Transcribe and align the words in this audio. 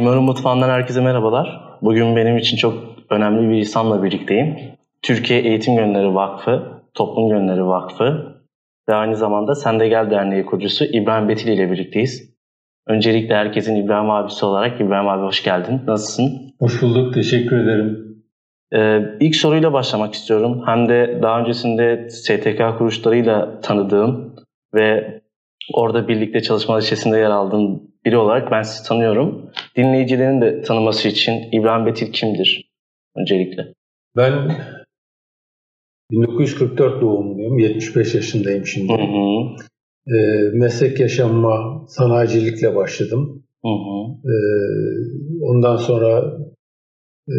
Mimarın 0.00 0.22
Mutfağı'ndan 0.22 0.68
herkese 0.68 1.00
merhabalar. 1.00 1.60
Bugün 1.82 2.16
benim 2.16 2.36
için 2.36 2.56
çok 2.56 2.74
önemli 3.10 3.50
bir 3.50 3.58
insanla 3.58 4.02
birlikteyim. 4.02 4.56
Türkiye 5.02 5.40
Eğitim 5.40 5.76
Gönülleri 5.76 6.14
Vakfı, 6.14 6.62
Toplum 6.94 7.28
Gönülleri 7.28 7.66
Vakfı 7.66 8.36
ve 8.88 8.94
aynı 8.94 9.16
zamanda 9.16 9.54
Sende 9.54 9.88
Gel 9.88 10.10
Derneği 10.10 10.46
kurucusu 10.46 10.84
İbrahim 10.84 11.28
Betil 11.28 11.48
ile 11.48 11.70
birlikteyiz. 11.70 12.34
Öncelikle 12.86 13.34
herkesin 13.34 13.76
İbrahim 13.76 14.10
abisi 14.10 14.46
olarak 14.46 14.80
İbrahim 14.80 15.08
abi 15.08 15.22
hoş 15.22 15.42
geldin. 15.42 15.80
Nasılsın? 15.86 16.54
Hoş 16.60 16.82
bulduk, 16.82 17.14
teşekkür 17.14 17.64
ederim. 17.64 18.16
Ee, 18.74 19.00
ilk 19.20 19.36
soruyla 19.36 19.72
başlamak 19.72 20.14
istiyorum. 20.14 20.62
Hem 20.66 20.88
de 20.88 21.18
daha 21.22 21.40
öncesinde 21.40 22.08
STK 22.10 22.78
kuruluşlarıyla 22.78 23.60
tanıdığım 23.60 24.34
ve 24.74 25.20
orada 25.74 26.08
birlikte 26.08 26.40
çalışmalar 26.40 26.82
içerisinde 26.82 27.18
yer 27.18 27.30
aldığım 27.30 27.89
biri 28.04 28.16
olarak 28.16 28.50
ben 28.50 28.62
sizi 28.62 28.88
tanıyorum. 28.88 29.50
Dinleyicilerin 29.76 30.40
de 30.40 30.62
tanıması 30.62 31.08
için 31.08 31.48
İbrahim 31.52 31.86
Betil 31.86 32.12
kimdir 32.12 32.70
öncelikle? 33.16 33.74
Ben 34.16 34.56
1944 36.10 37.02
doğumluyum. 37.02 37.58
75 37.58 38.14
yaşındayım 38.14 38.66
şimdi. 38.66 38.92
Hı 38.92 38.96
hı. 38.96 39.56
E, 40.16 40.16
meslek 40.52 41.00
yaşamıma 41.00 41.86
sanayicilikle 41.88 42.76
başladım. 42.76 43.44
Hı 43.62 43.68
hı. 43.68 44.30
E, 44.30 44.34
ondan 45.42 45.76
sonra 45.76 46.38
e, 47.28 47.36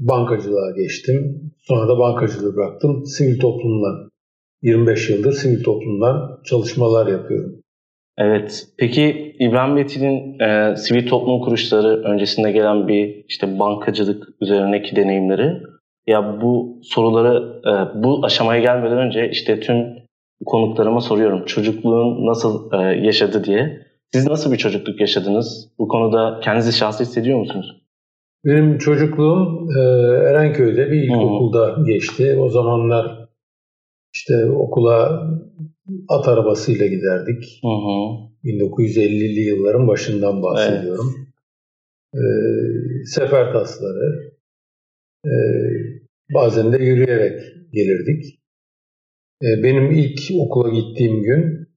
bankacılığa 0.00 0.70
geçtim. 0.70 1.52
Sonra 1.58 1.88
da 1.88 1.98
bankacılığı 1.98 2.56
bıraktım. 2.56 3.06
Sivil 3.06 3.40
toplumla 3.40 4.08
25 4.62 5.10
yıldır 5.10 5.32
sivil 5.32 5.62
toplumdan 5.62 6.40
çalışmalar 6.44 7.06
yapıyorum. 7.06 7.57
Evet. 8.18 8.66
Peki 8.78 9.36
İbrahim 9.38 9.76
Betil'in 9.76 10.40
e, 10.40 10.76
sivil 10.76 11.08
toplum 11.08 11.40
kuruluşları 11.40 12.02
öncesinde 12.02 12.52
gelen 12.52 12.88
bir 12.88 13.24
işte 13.28 13.58
bankacılık 13.58 14.28
üzerindeki 14.40 14.96
deneyimleri 14.96 15.62
ya 16.06 16.40
bu 16.40 16.80
soruları 16.82 17.60
e, 17.66 18.02
bu 18.02 18.20
aşamaya 18.24 18.60
gelmeden 18.60 18.98
önce 18.98 19.30
işte 19.30 19.60
tüm 19.60 19.86
konuklarıma 20.46 21.00
soruyorum. 21.00 21.44
Çocukluğun 21.44 22.26
nasıl 22.26 22.72
e, 22.72 22.76
yaşadı 23.06 23.44
diye. 23.44 23.86
Siz 24.12 24.26
nasıl 24.26 24.52
bir 24.52 24.58
çocukluk 24.58 25.00
yaşadınız? 25.00 25.68
Bu 25.78 25.88
konuda 25.88 26.40
kendinizi 26.42 26.78
şanslı 26.78 27.04
hissediyor 27.04 27.38
musunuz? 27.38 27.82
Benim 28.44 28.78
çocukluğum 28.78 29.68
e, 29.78 29.80
Erenköy'de 30.30 30.90
bir 30.90 31.02
ilkokulda 31.02 31.76
geçti. 31.86 32.38
O 32.40 32.48
zamanlar 32.48 33.28
işte 34.14 34.50
okula 34.50 35.22
at 36.08 36.28
arabasıyla 36.28 36.86
giderdik. 36.86 37.60
Hı 37.62 37.68
hı. 37.68 38.28
1950'li 38.44 39.40
yılların 39.40 39.88
başından 39.88 40.42
bahsediyorum. 40.42 41.14
E, 42.14 42.22
sefer 43.04 43.52
tasları. 43.52 44.32
E, 45.26 45.32
bazen 46.34 46.72
de 46.72 46.84
yürüyerek 46.84 47.40
gelirdik. 47.72 48.40
E, 49.42 49.62
benim 49.62 49.90
ilk 49.90 50.20
okula 50.38 50.68
gittiğim 50.68 51.22
gün 51.22 51.68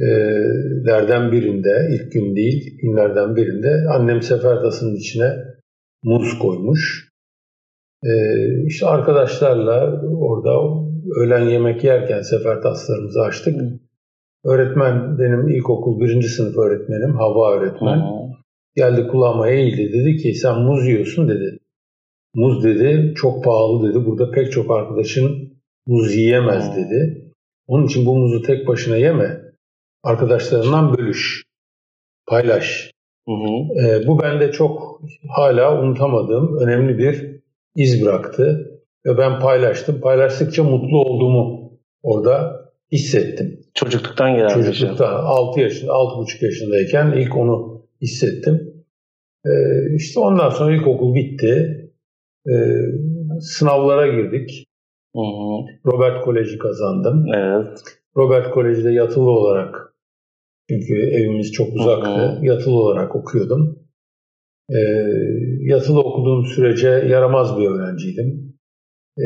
e, 0.00 0.06
lerden 0.86 1.32
birinde, 1.32 1.88
ilk 1.92 2.12
gün 2.12 2.36
değil, 2.36 2.78
günlerden 2.82 3.36
birinde 3.36 3.86
annem 3.90 4.22
sefer 4.22 4.56
tasının 4.56 4.96
içine 4.96 5.34
muz 6.02 6.38
koymuş. 6.38 7.08
E, 8.04 8.12
işte 8.66 8.86
arkadaşlarla 8.86 10.02
orada 10.18 10.83
öğlen 11.16 11.48
yemek 11.48 11.84
yerken 11.84 12.22
sefer 12.22 12.62
taslarımızı 12.62 13.20
açtık. 13.20 13.60
Öğretmen 14.44 15.18
benim 15.18 15.48
ilkokul 15.48 16.00
birinci 16.00 16.28
sınıf 16.28 16.58
öğretmenim, 16.58 17.14
hava 17.16 17.54
öğretmen. 17.54 17.96
Hı. 17.96 18.34
Geldi 18.76 19.06
kulağıma 19.06 19.48
eğildi 19.48 19.92
dedi 19.92 20.16
ki 20.16 20.34
sen 20.34 20.58
muz 20.58 20.86
yiyorsun 20.86 21.28
dedi. 21.28 21.58
Muz 22.34 22.64
dedi 22.64 23.14
çok 23.16 23.44
pahalı 23.44 23.88
dedi. 23.88 24.06
Burada 24.06 24.30
pek 24.30 24.52
çok 24.52 24.70
arkadaşın 24.70 25.54
muz 25.86 26.14
yiyemez 26.14 26.76
dedi. 26.76 27.30
Onun 27.66 27.86
için 27.86 28.06
bu 28.06 28.16
muzu 28.16 28.42
tek 28.42 28.68
başına 28.68 28.96
yeme. 28.96 29.40
Arkadaşlarından 30.02 30.98
bölüş. 30.98 31.44
Paylaş. 32.26 32.90
Hı 33.28 33.32
hı. 33.32 33.80
Ee, 33.80 34.06
bu 34.06 34.22
bende 34.22 34.52
çok 34.52 35.00
hala 35.28 35.82
unutamadığım 35.82 36.58
önemli 36.58 36.98
bir 36.98 37.40
iz 37.76 38.04
bıraktı. 38.04 38.73
Ve 39.06 39.18
ben 39.18 39.40
paylaştım. 39.40 40.00
Paylaştıkça 40.00 40.64
mutlu 40.64 41.00
olduğumu 41.00 41.72
orada 42.02 42.64
hissettim. 42.92 43.60
Çocukluktan 43.74 44.34
gelen 44.34 44.48
şey. 44.48 44.62
Çocuklukta 44.62 45.08
6 45.08 45.60
yaşında, 45.60 45.92
6,5 45.92 46.44
yaşındayken 46.44 47.12
ilk 47.12 47.36
onu 47.36 47.82
hissettim. 48.02 48.84
Ee, 49.46 49.50
işte 49.96 50.20
ondan 50.20 50.50
sonra 50.50 50.74
ilkokul 50.76 51.14
bitti. 51.14 51.80
Ee, 52.48 52.52
sınavlara 53.40 54.06
girdik. 54.06 54.64
Hı 55.16 55.20
hı. 55.20 55.64
Robert 55.86 56.24
Koleji 56.24 56.58
kazandım. 56.58 57.26
Evet. 57.34 57.78
Robert 58.16 58.50
Koleji'de 58.50 58.92
yatılı 58.92 59.30
olarak 59.30 59.94
çünkü 60.70 60.94
evimiz 60.94 61.52
çok 61.52 61.74
uzaktı. 61.74 62.10
Hı 62.10 62.46
Yatılı 62.46 62.74
olarak 62.74 63.16
okuyordum. 63.16 63.78
Ee, 64.70 64.78
yatılı 65.60 66.00
okuduğum 66.00 66.44
sürece 66.46 66.88
yaramaz 66.88 67.58
bir 67.58 67.66
öğrenciydim. 67.66 68.53
Ee, 69.18 69.24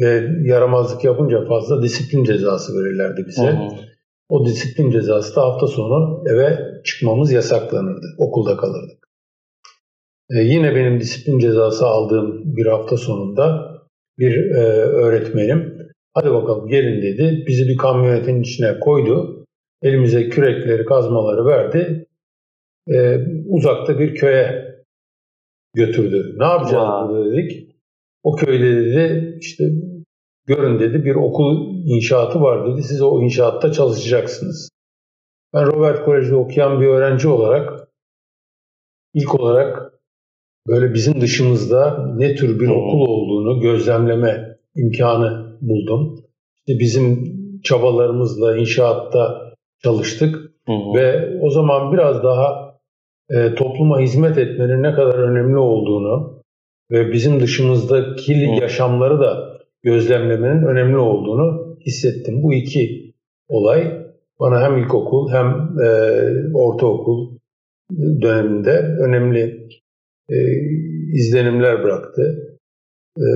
ve 0.00 0.28
yaramazlık 0.42 1.04
yapınca 1.04 1.44
fazla 1.44 1.82
disiplin 1.82 2.24
cezası 2.24 2.72
verirlerdi 2.72 3.26
bize. 3.26 3.46
Hı 3.46 3.50
hı. 3.50 3.68
O 4.28 4.46
disiplin 4.46 4.90
cezası 4.90 5.36
da 5.36 5.42
hafta 5.42 5.66
sonu 5.66 6.24
eve 6.26 6.58
çıkmamız 6.84 7.32
yasaklanırdı. 7.32 8.06
Okulda 8.18 8.56
kalırdık. 8.56 9.08
Ee, 10.30 10.38
yine 10.38 10.74
benim 10.74 11.00
disiplin 11.00 11.38
cezası 11.38 11.86
aldığım 11.86 12.56
bir 12.56 12.66
hafta 12.66 12.96
sonunda 12.96 13.74
bir 14.18 14.50
e, 14.50 14.60
öğretmenim 14.76 15.74
hadi 16.14 16.30
bakalım 16.30 16.68
gelin 16.68 17.02
dedi. 17.02 17.44
Bizi 17.46 17.68
bir 17.68 17.76
kamyonetin 17.76 18.40
içine 18.40 18.80
koydu. 18.80 19.44
Elimize 19.82 20.28
kürekleri, 20.28 20.84
kazmaları 20.84 21.46
verdi. 21.46 22.06
Ee, 22.88 23.18
uzakta 23.48 23.98
bir 23.98 24.14
köye 24.14 24.74
götürdü. 25.74 26.34
Ne 26.38 26.44
yapacağız 26.44 26.88
burada 27.08 27.32
dedik. 27.32 27.73
O 28.24 28.34
köyde 28.36 28.76
dedi 28.76 29.36
işte 29.40 29.64
görün 30.46 30.78
dedi 30.78 31.04
bir 31.04 31.14
okul 31.14 31.74
inşaatı 31.84 32.40
var 32.40 32.72
dedi. 32.72 32.82
Siz 32.82 33.02
o 33.02 33.22
inşaatta 33.22 33.72
çalışacaksınız. 33.72 34.68
Ben 35.54 35.66
Robert 35.66 36.04
Kolej'de 36.04 36.36
okuyan 36.36 36.80
bir 36.80 36.86
öğrenci 36.86 37.28
olarak 37.28 37.88
ilk 39.14 39.40
olarak 39.40 39.92
böyle 40.68 40.94
bizim 40.94 41.20
dışımızda 41.20 42.06
ne 42.16 42.34
tür 42.34 42.60
bir 42.60 42.68
okul 42.68 43.00
olduğunu 43.00 43.60
gözlemleme 43.60 44.58
imkanı 44.76 45.58
buldum. 45.60 46.24
İşte 46.56 46.80
bizim 46.80 47.34
çabalarımızla 47.62 48.56
inşaatta 48.56 49.54
çalıştık 49.82 50.34
Hı 50.66 50.72
hı. 50.72 50.94
ve 50.94 51.38
o 51.42 51.50
zaman 51.50 51.92
biraz 51.92 52.22
daha 52.22 52.74
e, 53.30 53.54
topluma 53.54 54.00
hizmet 54.00 54.38
etmenin 54.38 54.82
ne 54.82 54.94
kadar 54.94 55.18
önemli 55.18 55.58
olduğunu 55.58 56.33
ve 56.90 57.12
bizim 57.12 57.40
dışımızdaki 57.40 58.34
Hı. 58.34 58.62
yaşamları 58.62 59.20
da 59.20 59.58
gözlemlemenin 59.82 60.66
önemli 60.66 60.96
olduğunu 60.98 61.76
hissettim. 61.86 62.42
Bu 62.42 62.54
iki 62.54 63.14
olay 63.48 64.04
bana 64.40 64.62
hem 64.62 64.78
ilkokul 64.78 65.30
hem 65.32 65.46
e, 65.84 65.88
ortaokul 66.54 67.36
döneminde 68.22 68.70
önemli 69.00 69.68
e, 70.30 70.36
izlenimler 71.12 71.82
bıraktı. 71.82 72.36
E, 73.18 73.26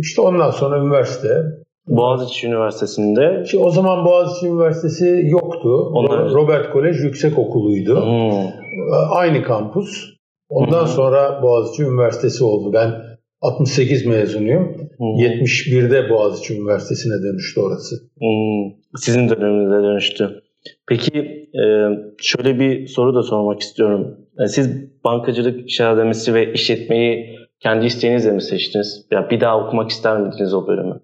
işte 0.00 0.20
ondan 0.22 0.50
sonra 0.50 0.84
üniversite. 0.84 1.42
Boğaziçi 1.86 2.46
Üniversitesi'nde 2.46 3.42
İşte 3.44 3.58
o 3.58 3.70
zaman 3.70 4.04
Boğaziçi 4.04 4.46
Üniversitesi 4.46 5.20
yoktu. 5.24 5.90
Onlar- 5.92 6.30
Robert 6.32 6.72
Kolej 6.72 7.04
Yüksek 7.04 7.38
Okulu'ydu. 7.38 7.96
Hı. 7.96 8.48
Aynı 9.10 9.42
kampus. 9.42 10.14
Ondan 10.52 10.80
Hı 10.80 10.84
hı. 10.84 10.88
sonra 10.88 11.42
Boğaziçi 11.42 11.82
Üniversitesi 11.82 12.44
oldu. 12.44 12.72
Ben 12.72 12.92
68 13.40 14.06
mezunuyum. 14.06 14.62
Hı 14.98 15.04
hı. 15.04 15.22
71'de 15.22 16.10
Boğaziçi 16.10 16.54
Üniversitesi'ne 16.54 17.22
dönüştü 17.22 17.60
orası. 17.60 17.96
Hmm, 18.18 18.72
Sizin 18.96 19.28
döneminize 19.28 19.82
dönüştü. 19.82 20.42
Peki 20.88 21.18
e, 21.54 21.64
şöyle 22.18 22.58
bir 22.58 22.86
soru 22.86 23.14
da 23.14 23.22
sormak 23.22 23.60
istiyorum. 23.60 24.16
E, 24.44 24.46
Siz 24.48 24.68
bankacılık 25.04 25.68
iş 25.70 25.80
akademisi 25.80 26.34
ve 26.34 26.52
işletmeyi 26.52 27.36
kendi 27.60 27.86
isteğinizle 27.86 28.32
mi 28.32 28.42
seçtiniz? 28.42 29.06
Ya 29.10 29.30
bir 29.30 29.40
daha 29.40 29.66
okumak 29.66 29.90
ister 29.90 30.20
miydiniz 30.20 30.54
o 30.54 30.66
bölümü? 30.66 31.00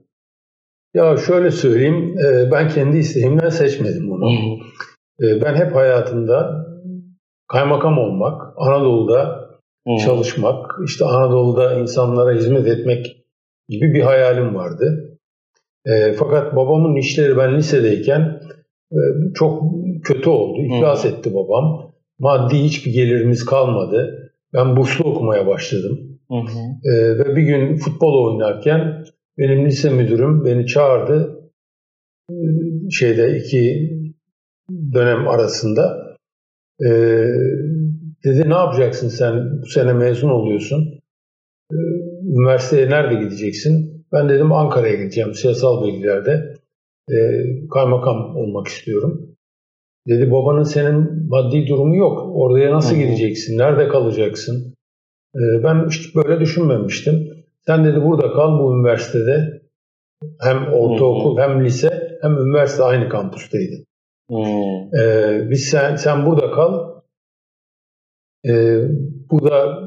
Ya 0.95 1.17
şöyle 1.17 1.51
söyleyeyim, 1.51 2.15
e, 2.19 2.51
ben 2.51 2.69
kendi 2.69 2.97
isteğimden 2.99 3.49
seçmedim 3.49 4.11
bunu. 4.11 4.31
Ben 5.21 5.55
hep 5.55 5.75
hayatımda 5.75 6.67
kaymakam 7.49 7.99
olmak, 7.99 8.43
Anadolu'da 8.57 9.49
Hı. 9.89 10.05
çalışmak, 10.05 10.75
işte 10.87 11.05
Anadolu'da 11.05 11.81
insanlara 11.81 12.33
hizmet 12.33 12.67
etmek 12.67 13.25
gibi 13.69 13.95
bir 13.95 14.03
hayalim 14.03 14.55
vardı. 14.55 15.19
E, 15.87 16.13
fakat 16.13 16.57
babamın 16.57 16.97
işleri 16.97 17.37
ben 17.37 17.57
lisedeyken 17.57 18.41
e, 18.93 18.99
çok 19.35 19.63
kötü 20.05 20.31
oldu. 20.31 20.63
İflas 20.63 21.05
etti 21.05 21.35
babam. 21.35 21.93
maddi 22.19 22.57
hiçbir 22.59 22.93
gelirimiz 22.93 23.45
kalmadı. 23.45 24.33
Ben 24.55 24.77
burslu 24.77 25.05
okumaya 25.05 25.47
başladım. 25.47 26.19
Hı 26.31 26.35
hı. 26.35 26.59
Ee, 26.85 27.19
ve 27.19 27.37
bir 27.37 27.43
gün 27.43 27.77
futbol 27.77 28.25
oynarken 28.25 29.05
benim 29.39 29.67
lise 29.67 29.91
müdürüm 29.91 30.45
beni 30.45 30.67
çağırdı. 30.67 31.41
Ee, 32.31 32.35
şeyde 32.91 33.39
iki 33.39 33.91
dönem 34.95 35.29
arasında. 35.29 36.08
Ee, 36.87 37.29
dedi 38.25 38.51
ne 38.51 38.55
yapacaksın 38.55 39.09
sen 39.09 39.63
bu 39.63 39.67
sene 39.67 39.93
mezun 39.93 40.31
oluyorsun. 40.31 41.01
Ee, 41.73 41.77
üniversiteye 42.25 42.91
nerede 42.91 43.25
gideceksin? 43.25 44.05
Ben 44.13 44.29
dedim 44.29 44.53
Ankara'ya 44.53 44.95
gideceğim 44.95 45.35
siyasal 45.35 45.87
bilgilerde. 45.87 46.55
Ee, 47.11 47.45
kaymakam 47.75 48.37
olmak 48.37 48.67
istiyorum. 48.67 49.37
Dedi 50.09 50.31
babanın 50.31 50.63
senin 50.63 51.29
maddi 51.29 51.67
durumu 51.67 51.97
yok. 51.97 52.31
Oraya 52.35 52.73
nasıl 52.73 52.97
Hı-hı. 52.97 53.05
gideceksin? 53.05 53.59
Nerede 53.59 53.89
kalacaksın? 53.89 54.75
Ee, 55.37 55.65
ben 55.65 55.89
işte 55.89 56.09
böyle 56.15 56.41
düşünmemiştim. 56.41 57.29
Sen 57.67 57.85
dedi 57.85 58.03
burada 58.03 58.33
kal 58.33 58.59
bu 58.59 58.77
üniversitede. 58.77 59.63
Hem 60.41 60.73
ortaokul 60.73 61.37
Hı-hı. 61.37 61.49
hem 61.49 61.65
lise 61.65 62.19
hem 62.23 62.33
üniversite 62.33 62.83
aynı 62.83 63.09
kampüsteydi. 63.09 63.85
Ee, 64.31 65.51
biz 65.51 65.65
sen 65.65 65.97
sen 65.97 66.27
burada 66.27 66.51
kal. 66.51 67.01
Ee, 68.49 68.83
burada 69.31 69.79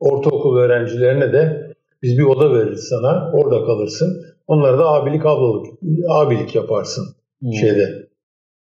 ortaokul 0.00 0.58
öğrencilerine 0.58 1.32
de 1.32 1.74
biz 2.02 2.18
bir 2.18 2.24
oda 2.24 2.54
veririz 2.54 2.88
sana. 2.88 3.32
Orada 3.32 3.66
kalırsın. 3.66 4.24
Onlara 4.46 4.78
da 4.78 4.88
abilik 4.88 5.26
ablalık, 5.26 5.66
abilik 6.08 6.54
yaparsın 6.54 7.04
hmm. 7.40 7.52
şeyde 7.52 8.08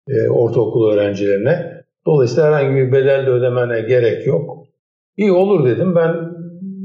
e, 0.08 0.30
ortaokul 0.30 0.92
öğrencilerine. 0.92 1.84
Dolayısıyla 2.06 2.48
herhangi 2.48 2.76
bir 2.76 2.92
bedel 2.92 3.26
de 3.26 3.30
ödemene 3.30 3.82
gerek 3.82 4.28
yok. 4.28 4.68
İyi 5.18 5.32
olur 5.32 5.66
dedim. 5.66 5.96
Ben 5.96 6.16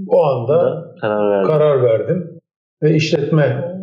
o 0.08 0.22
anda 0.22 0.84
karar 1.00 1.30
verdim. 1.30 1.46
karar 1.46 1.82
verdim 1.82 2.40
ve 2.82 2.94
işletme 2.94 3.74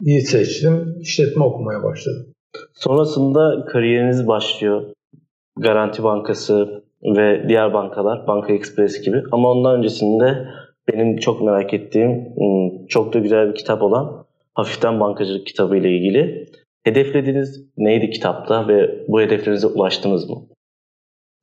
iyi 0.00 0.20
seçtim. 0.20 0.96
İşletme 1.00 1.44
okumaya 1.44 1.82
başladım. 1.82 2.26
Sonrasında 2.74 3.64
kariyeriniz 3.64 4.26
başlıyor. 4.26 4.82
Garanti 5.58 6.02
Bankası 6.02 6.84
ve 7.02 7.48
diğer 7.48 7.74
bankalar, 7.74 8.26
Banka 8.26 8.52
Express 8.52 9.02
gibi. 9.02 9.22
Ama 9.32 9.50
ondan 9.50 9.78
öncesinde 9.78 10.46
benim 10.92 11.16
çok 11.16 11.42
merak 11.42 11.74
ettiğim, 11.74 12.10
hmm, 12.10 12.86
çok 12.86 13.14
da 13.14 13.18
güzel 13.18 13.48
bir 13.48 13.54
kitap 13.54 13.82
olan 13.82 14.24
Hafiften 14.54 15.00
Bankacılık 15.00 15.46
kitabı 15.46 15.76
ile 15.76 15.90
ilgili. 15.96 16.46
Hedeflediğiniz 16.84 17.66
neydi 17.76 18.10
kitapta 18.10 18.68
ve 18.68 19.04
bu 19.08 19.20
hedeflerinize 19.20 19.66
ulaştınız 19.66 20.30
mı? 20.30 20.36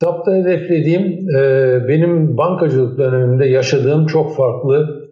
Kitapta 0.00 0.34
hedeflediğim 0.34 1.28
e, 1.36 1.42
benim 1.88 2.38
bankacılık 2.38 2.98
döneminde 2.98 3.46
yaşadığım 3.46 4.06
çok 4.06 4.36
farklı 4.36 5.10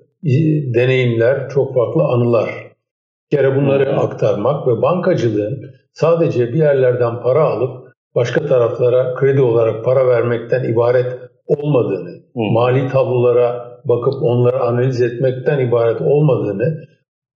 deneyimler, 0.75 1.49
çok 1.49 1.75
farklı 1.75 2.03
anılar. 2.03 2.69
Bir 3.33 3.37
kere 3.37 3.57
bunları 3.57 3.93
hmm. 3.93 3.99
aktarmak 3.99 4.69
ve 4.69 4.83
bankacılığın 4.83 5.71
sadece 6.01 6.53
bir 6.53 6.59
yerlerden 6.59 7.23
para 7.23 7.45
alıp 7.45 7.93
başka 8.15 8.47
taraflara 8.47 9.15
kredi 9.15 9.41
olarak 9.41 9.85
para 9.85 10.09
vermekten 10.09 10.65
ibaret 10.65 11.19
olmadığını, 11.47 12.11
hmm. 12.33 12.53
mali 12.53 12.89
tablolara 12.89 13.81
bakıp 13.85 14.23
onları 14.23 14.61
analiz 14.61 15.03
etmekten 15.03 15.59
ibaret 15.59 16.01
olmadığını, 16.01 16.85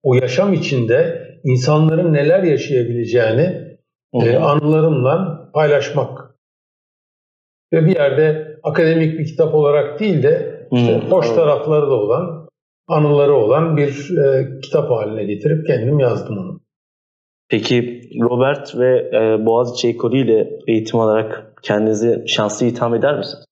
o 0.02 0.14
yaşam 0.14 0.52
içinde 0.52 1.28
insanların 1.44 2.12
neler 2.12 2.42
yaşayabileceğini 2.42 3.78
e, 4.14 4.36
anılarımla 4.36 5.48
paylaşmak 5.54 6.34
ve 7.72 7.86
bir 7.86 7.96
yerde 7.96 8.56
akademik 8.62 9.18
bir 9.18 9.26
kitap 9.26 9.54
olarak 9.54 10.00
değil 10.00 10.22
de 10.22 10.66
işte 10.72 11.00
hmm, 11.00 11.10
hoş 11.10 11.30
tarafları 11.30 11.86
da 11.86 11.94
olan, 11.94 12.48
anıları 12.88 13.34
olan 13.34 13.76
bir 13.76 14.18
e, 14.18 14.60
kitap 14.60 14.90
haline 14.90 15.24
getirip 15.24 15.66
kendim 15.66 15.98
yazdım 15.98 16.38
onu. 16.38 16.61
Peki 17.52 18.00
Robert 18.22 18.78
ve 18.78 18.98
e, 18.98 19.46
Boğaziçi 19.46 19.88
Ekolü 19.88 20.24
ile 20.24 20.50
eğitim 20.68 21.00
alarak 21.00 21.52
kendinizi 21.62 22.24
şanslı 22.26 22.66
itham 22.66 22.94
eder 22.94 23.18
misiniz? 23.18 23.44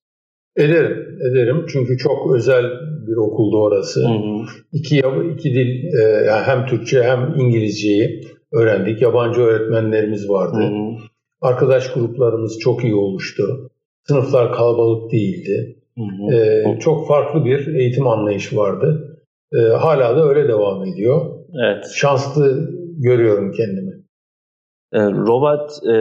Ederim, 0.56 1.18
ederim. 1.30 1.66
Çünkü 1.72 1.98
çok 1.98 2.34
özel 2.34 2.64
bir 3.06 3.16
okuldu 3.16 3.62
orası. 3.62 4.00
Hı 4.00 4.12
hı. 4.12 4.46
İki, 4.72 5.02
iki 5.34 5.54
dil, 5.54 5.84
e, 5.84 6.30
hem 6.30 6.66
Türkçe 6.66 7.02
hem 7.02 7.34
İngilizceyi 7.36 8.20
öğrendik. 8.52 9.02
Yabancı 9.02 9.40
öğretmenlerimiz 9.40 10.30
vardı. 10.30 10.56
Hı 10.56 10.64
hı. 10.64 10.96
Arkadaş 11.40 11.92
gruplarımız 11.92 12.58
çok 12.58 12.84
iyi 12.84 12.94
oluştu. 12.94 13.70
Sınıflar 14.08 14.52
kalabalık 14.52 15.12
değildi. 15.12 15.76
Hı 15.98 16.02
hı. 16.02 16.34
Ee, 16.34 16.78
çok 16.80 17.08
farklı 17.08 17.44
bir 17.44 17.74
eğitim 17.74 18.06
anlayışı 18.06 18.56
vardı. 18.56 19.18
Ee, 19.52 19.58
hala 19.58 20.16
da 20.16 20.28
öyle 20.28 20.48
devam 20.48 20.84
ediyor. 20.84 21.20
Evet. 21.64 21.84
Şanslı 21.94 22.70
görüyorum 22.98 23.52
kendimi. 23.52 23.89
Ee, 24.92 25.00
Robert 25.00 25.70
e, 25.86 25.94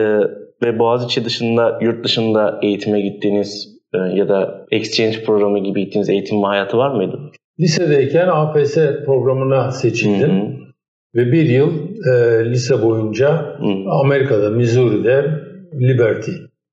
ve 0.62 0.78
Boğaziçi 0.78 1.24
dışında, 1.24 1.78
yurt 1.82 2.04
dışında 2.04 2.60
eğitime 2.62 3.00
gittiğiniz 3.00 3.80
e, 3.94 3.98
ya 3.98 4.28
da 4.28 4.66
exchange 4.70 5.22
programı 5.24 5.58
gibi 5.58 5.84
gittiğiniz 5.84 6.08
eğitim 6.08 6.42
hayatı 6.42 6.78
var 6.78 6.94
mıydı? 6.94 7.20
Lisedeyken 7.60 8.28
AFS 8.28 8.74
programına 9.06 9.70
seçildim. 9.70 10.30
Hı 10.30 10.42
hı. 10.42 10.60
Ve 11.14 11.32
bir 11.32 11.44
yıl 11.44 11.72
e, 12.12 12.44
lise 12.50 12.82
boyunca 12.82 13.56
hı. 13.58 13.90
Amerika'da, 13.90 14.50
Missouri'de 14.50 15.30
Liberty 15.80 16.30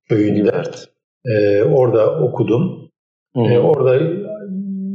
köyünde 0.10 0.40
Liberty. 0.40 0.82
E, 1.26 1.64
orada 1.64 2.20
okudum. 2.20 2.90
E, 3.36 3.58
orada 3.60 4.00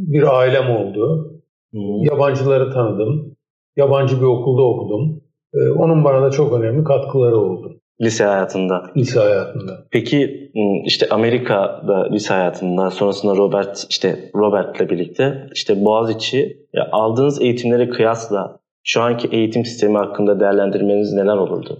bir 0.06 0.38
ailem 0.38 0.70
oldu. 0.70 1.32
Hı. 1.74 1.78
Yabancıları 2.10 2.72
tanıdım. 2.72 3.36
Yabancı 3.76 4.16
bir 4.16 4.26
okulda 4.26 4.62
okudum. 4.62 5.21
E, 5.54 5.70
onun 5.70 6.04
bana 6.04 6.22
da 6.22 6.30
çok 6.30 6.52
önemli 6.52 6.84
katkıları 6.84 7.36
oldu. 7.36 7.80
Lise 8.00 8.24
hayatında. 8.24 8.90
Lise 8.96 9.20
hayatında. 9.20 9.86
Peki 9.90 10.50
işte 10.84 11.08
Amerika'da 11.10 12.08
lise 12.12 12.34
hayatında 12.34 12.90
sonrasında 12.90 13.36
Robert 13.36 13.86
işte 13.90 14.30
Robert'le 14.34 14.90
birlikte 14.90 15.46
işte 15.54 15.84
Boğaziçi 15.84 16.56
ya 16.72 16.88
aldığınız 16.92 17.42
eğitimlere 17.42 17.88
kıyasla 17.88 18.58
şu 18.84 19.02
anki 19.02 19.28
eğitim 19.32 19.64
sistemi 19.64 19.96
hakkında 19.98 20.40
değerlendirmeniz 20.40 21.12
neler 21.12 21.36
olurdu? 21.36 21.78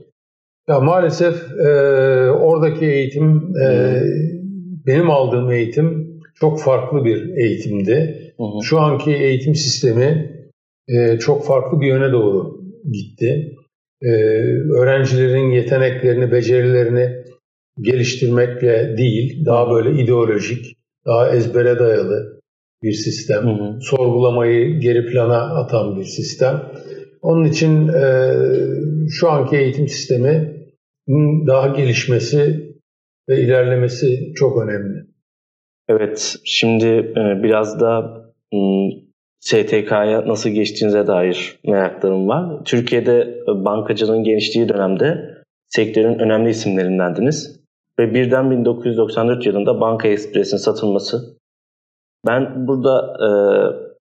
Ya 0.69 0.81
maalesef 0.81 1.35
e, 1.67 1.71
oradaki 2.31 2.87
eğitim 2.87 3.53
e, 3.63 4.01
hmm 4.01 4.33
benim 4.87 5.11
aldığım 5.11 5.51
eğitim 5.51 6.19
çok 6.41 6.61
farklı 6.61 7.05
bir 7.05 7.37
eğitimdi. 7.37 8.17
Hı. 8.39 8.45
Şu 8.63 8.81
anki 8.81 9.11
eğitim 9.11 9.55
sistemi 9.55 10.33
e, 10.89 11.19
çok 11.19 11.45
farklı 11.45 11.81
bir 11.81 11.87
yöne 11.87 12.13
doğru 12.13 12.61
gitti. 12.93 13.57
E, 14.03 14.11
öğrencilerin 14.81 15.51
yeteneklerini, 15.51 16.33
becerilerini 16.33 17.17
geliştirmekle 17.81 18.95
değil, 18.99 19.47
daha 19.47 19.71
böyle 19.71 20.03
ideolojik, 20.03 20.77
daha 21.07 21.37
ezbere 21.37 21.79
dayalı 21.79 22.41
bir 22.83 22.93
sistem. 22.93 23.43
Hı 23.43 23.51
hı. 23.51 23.79
Sorgulamayı 23.81 24.81
geri 24.81 25.07
plana 25.07 25.41
atan 25.41 25.97
bir 25.97 26.05
sistem. 26.05 26.63
Onun 27.23 27.45
için 27.45 27.89
e, 27.89 28.35
şu 29.11 29.31
anki 29.31 29.57
eğitim 29.57 29.89
sistemi 29.89 30.63
daha 31.47 31.67
gelişmesi 31.67 32.73
ve 33.29 33.43
ilerlemesi 33.43 34.33
çok 34.35 34.63
önemli. 34.63 35.07
Evet, 35.89 36.37
şimdi 36.45 36.87
e, 36.87 37.43
biraz 37.43 37.81
da 37.81 38.23
STK'ya 39.43 40.29
nasıl 40.29 40.51
geçtiğinize 40.51 41.07
dair 41.07 41.59
meraklarım 41.67 42.29
var. 42.29 42.65
Türkiye'de 42.65 43.21
e, 43.21 43.65
bankacılığın 43.65 44.25
geliştiği 44.25 44.69
dönemde 44.69 45.35
sektörün 45.69 46.19
önemli 46.19 46.51
isimlerindendiniz. 46.51 47.63
Ve 47.99 48.15
birden 48.15 48.51
1994 48.51 49.47
yılında 49.47 49.81
Banka 49.81 50.09
Express'in 50.09 50.57
satılması. 50.57 51.39
Ben 52.27 52.67
burada 52.67 53.17
e, 53.27 53.29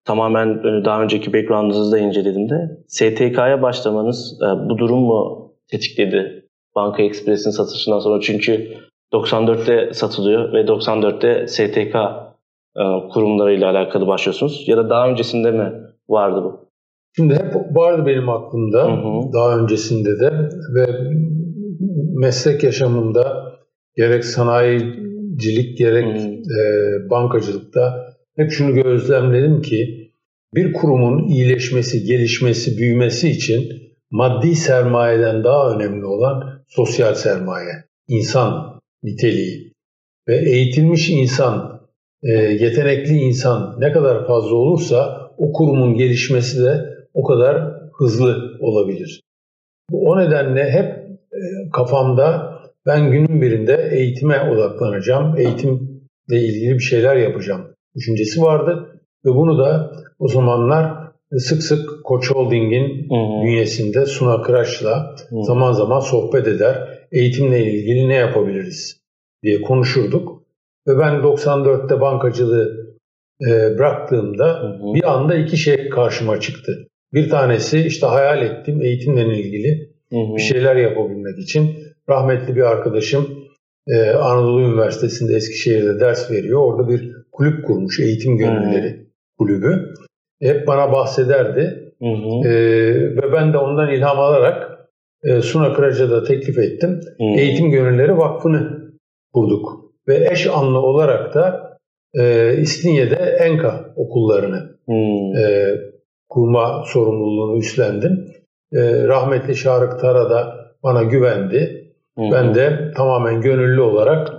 tamamen 0.05 0.63
daha 0.85 1.03
önceki 1.03 1.33
background'ınızı 1.33 1.91
da 1.91 1.99
incelediğimde 1.99 2.77
STK'ya 2.87 3.61
başlamanız 3.61 4.39
e, 4.41 4.69
bu 4.69 4.77
durum 4.77 4.99
mu 4.99 5.51
tetikledi 5.71 6.45
Banka 6.75 7.03
Express'in 7.03 7.51
satışından 7.51 7.99
sonra? 7.99 8.21
Çünkü 8.21 8.77
94'te 9.13 9.93
satılıyor 9.93 10.53
ve 10.53 10.61
94'te 10.61 11.47
STK 11.47 11.95
kurumlarıyla 13.13 13.69
alakalı 13.69 14.07
başlıyorsunuz. 14.07 14.63
Ya 14.67 14.77
da 14.77 14.89
daha 14.89 15.09
öncesinde 15.09 15.51
mi 15.51 15.73
vardı 16.09 16.41
bu? 16.43 16.69
Şimdi 17.15 17.33
hep 17.33 17.55
vardı 17.75 18.05
benim 18.05 18.29
aklımda 18.29 18.83
hı 18.83 18.91
hı. 18.91 19.33
daha 19.33 19.59
öncesinde 19.59 20.19
de 20.19 20.49
ve 20.75 20.85
meslek 22.19 22.63
yaşamında 22.63 23.53
gerek 23.95 24.25
sanayicilik 24.25 25.77
gerek 25.77 26.21
e, 26.31 26.59
bankacılıkta 27.09 28.13
hep 28.35 28.51
şunu 28.51 28.73
gözlemledim 28.73 29.61
ki 29.61 30.11
bir 30.55 30.73
kurumun 30.73 31.27
iyileşmesi, 31.27 32.03
gelişmesi, 32.03 32.77
büyümesi 32.77 33.29
için 33.29 33.63
maddi 34.11 34.55
sermayeden 34.55 35.43
daha 35.43 35.75
önemli 35.75 36.05
olan 36.05 36.63
sosyal 36.67 37.15
sermaye, 37.15 37.73
insan 38.07 38.79
niteliği. 39.03 39.73
ve 40.27 40.49
eğitilmiş 40.49 41.09
insan, 41.09 41.72
e, 42.23 42.31
yetenekli 42.33 43.13
insan 43.13 43.75
ne 43.79 43.91
kadar 43.91 44.27
fazla 44.27 44.55
olursa 44.55 45.29
o 45.37 45.51
kurumun 45.53 45.93
gelişmesi 45.93 46.63
de 46.63 46.93
o 47.13 47.23
kadar 47.23 47.73
hızlı 47.93 48.57
olabilir. 48.59 49.21
O 49.91 50.19
nedenle 50.19 50.71
hep 50.71 50.85
e, 51.33 51.69
kafamda 51.73 52.53
ben 52.85 53.11
günün 53.11 53.41
birinde 53.41 53.89
eğitime 53.93 54.41
odaklanacağım, 54.41 55.37
eğitimle 55.37 55.79
ilgili 56.29 56.73
bir 56.73 56.83
şeyler 56.83 57.15
yapacağım 57.15 57.61
düşüncesi 57.95 58.41
vardı. 58.41 59.01
Ve 59.25 59.29
bunu 59.29 59.57
da 59.57 59.91
o 60.19 60.27
zamanlar 60.27 60.93
sık 61.37 61.63
sık 61.63 62.03
Koç 62.03 62.31
Holding'in 62.31 63.09
hı 63.09 63.43
bünyesinde 63.45 64.05
Suna 64.05 64.41
Kıraç'la 64.41 65.15
zaman 65.31 65.71
zaman 65.71 65.99
sohbet 65.99 66.47
eder. 66.47 66.99
Eğitimle 67.11 67.65
ilgili 67.65 68.09
ne 68.09 68.15
yapabiliriz 68.15 69.01
diye 69.43 69.61
konuşurduk. 69.61 70.32
Ve 70.87 70.99
ben 70.99 71.13
94'te 71.13 72.01
bankacılığı 72.01 72.93
e, 73.41 73.77
bıraktığımda 73.77 74.61
hı 74.61 74.67
hı. 74.67 74.93
bir 74.93 75.13
anda 75.13 75.35
iki 75.35 75.57
şey 75.57 75.89
karşıma 75.89 76.39
çıktı. 76.39 76.87
Bir 77.13 77.29
tanesi 77.29 77.79
işte 77.79 78.07
hayal 78.07 78.41
ettim 78.41 78.81
eğitimle 78.81 79.37
ilgili 79.37 79.89
hı 80.09 80.19
hı. 80.19 80.35
bir 80.35 80.41
şeyler 80.41 80.75
yapabilmek 80.75 81.39
için. 81.39 81.75
Rahmetli 82.09 82.55
bir 82.55 82.61
arkadaşım 82.61 83.27
e, 83.87 84.09
Anadolu 84.09 84.61
Üniversitesi'nde 84.61 85.35
Eskişehir'de 85.35 85.99
ders 85.99 86.31
veriyor. 86.31 86.61
Orada 86.61 86.89
bir 86.89 87.11
kulüp 87.31 87.65
kurmuş, 87.65 87.99
eğitim 87.99 88.37
gönülleri 88.37 88.89
hı. 88.89 88.97
kulübü. 89.37 89.93
Hep 90.41 90.67
bana 90.67 90.91
bahsederdi. 90.91 91.93
Hı 91.99 92.05
hı. 92.05 92.47
E, 92.47 92.53
ve 93.15 93.31
ben 93.33 93.53
de 93.53 93.57
ondan 93.57 93.91
ilham 93.91 94.19
alarak 94.19 94.89
e, 95.23 95.41
Suna 95.41 95.73
Kıraca'da 95.73 96.23
teklif 96.23 96.57
ettim. 96.57 96.99
Hı. 97.17 97.23
Eğitim 97.23 97.71
Gönülleri 97.71 98.17
Vakfı'nı 98.17 98.91
kurduk. 99.33 99.82
Ve 100.07 100.29
eş 100.31 100.48
anlı 100.48 100.79
olarak 100.79 101.33
da 101.33 101.74
e, 102.13 102.53
İstinye'de 102.57 103.15
Enka 103.15 103.93
okullarını 103.95 104.77
hmm. 104.86 105.36
e, 105.38 105.75
kurma 106.29 106.83
sorumluluğunu 106.88 107.60
üstlendim. 107.60 108.27
E, 108.74 109.07
rahmetli 109.07 109.55
Şarık 109.55 110.00
Tara 110.00 110.29
da 110.29 110.55
bana 110.83 111.03
güvendi. 111.03 111.93
Hmm. 112.17 112.31
Ben 112.31 112.55
de 112.55 112.91
tamamen 112.95 113.41
gönüllü 113.41 113.81
olarak 113.81 114.31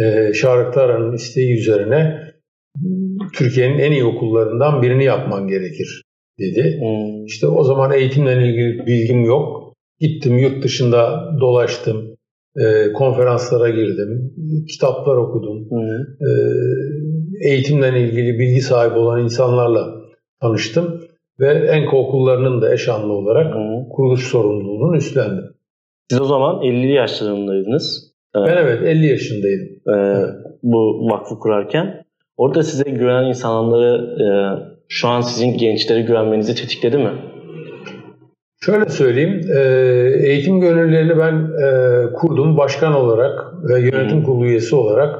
e, 0.00 0.34
Şarık 0.34 0.74
Tara'nın 0.74 1.12
isteği 1.12 1.58
üzerine 1.58 2.30
Türkiye'nin 3.34 3.78
en 3.78 3.92
iyi 3.92 4.04
okullarından 4.04 4.82
birini 4.82 5.04
yapman 5.04 5.48
gerekir 5.48 6.02
dedi. 6.38 6.80
Hmm. 6.80 7.24
İşte 7.24 7.46
o 7.46 7.64
zaman 7.64 7.92
eğitimle 7.92 8.32
ilgili 8.32 8.86
bilgim 8.86 9.24
yok. 9.24 9.74
Gittim 10.00 10.38
yurt 10.38 10.64
dışında 10.64 11.30
dolaştım 11.40 12.16
e, 12.56 12.92
konferanslara 12.92 13.70
girdim, 13.70 14.34
kitaplar 14.68 15.16
okudum. 15.16 15.68
E, 16.20 16.30
eğitimle 17.48 18.00
ilgili 18.00 18.38
bilgi 18.38 18.60
sahibi 18.60 18.98
olan 18.98 19.24
insanlarla 19.24 19.94
tanıştım 20.40 21.00
ve 21.40 21.46
Enka 21.46 21.96
okullarının 21.96 22.62
da 22.62 22.72
eşanlı 22.74 23.12
olarak 23.12 23.54
Hı. 23.54 23.88
kuruluş 23.90 24.28
sorumluluğunu 24.28 24.96
üstlendim. 24.96 25.44
Siz 26.10 26.20
o 26.20 26.24
zaman 26.24 26.62
50 26.62 26.92
yaşlarındaydınız. 26.92 28.10
Ben 28.34 28.56
evet 28.56 28.82
50 28.82 29.06
yaşındaydım. 29.06 29.68
Ee, 29.94 30.24
bu 30.62 31.08
vakfı 31.10 31.38
kurarken. 31.38 32.04
Orada 32.36 32.62
size 32.62 32.90
güvenen 32.90 33.28
insanları 33.28 34.16
e, 34.22 34.26
şu 34.88 35.08
an 35.08 35.20
sizin 35.20 35.58
gençlere 35.58 36.02
güvenmenizi 36.02 36.54
tetikledi 36.54 36.98
mi? 36.98 37.10
Şöyle 38.64 38.88
söyleyeyim, 38.88 39.40
e, 39.56 39.60
eğitim 40.28 40.60
gönüllülerini 40.60 41.18
ben 41.18 41.34
e, 41.34 42.12
kurdum 42.12 42.56
başkan 42.56 42.92
olarak 42.92 43.40
ve 43.68 43.80
yönetim 43.80 44.22
kurulu 44.22 44.46
üyesi 44.46 44.74
olarak 44.74 45.18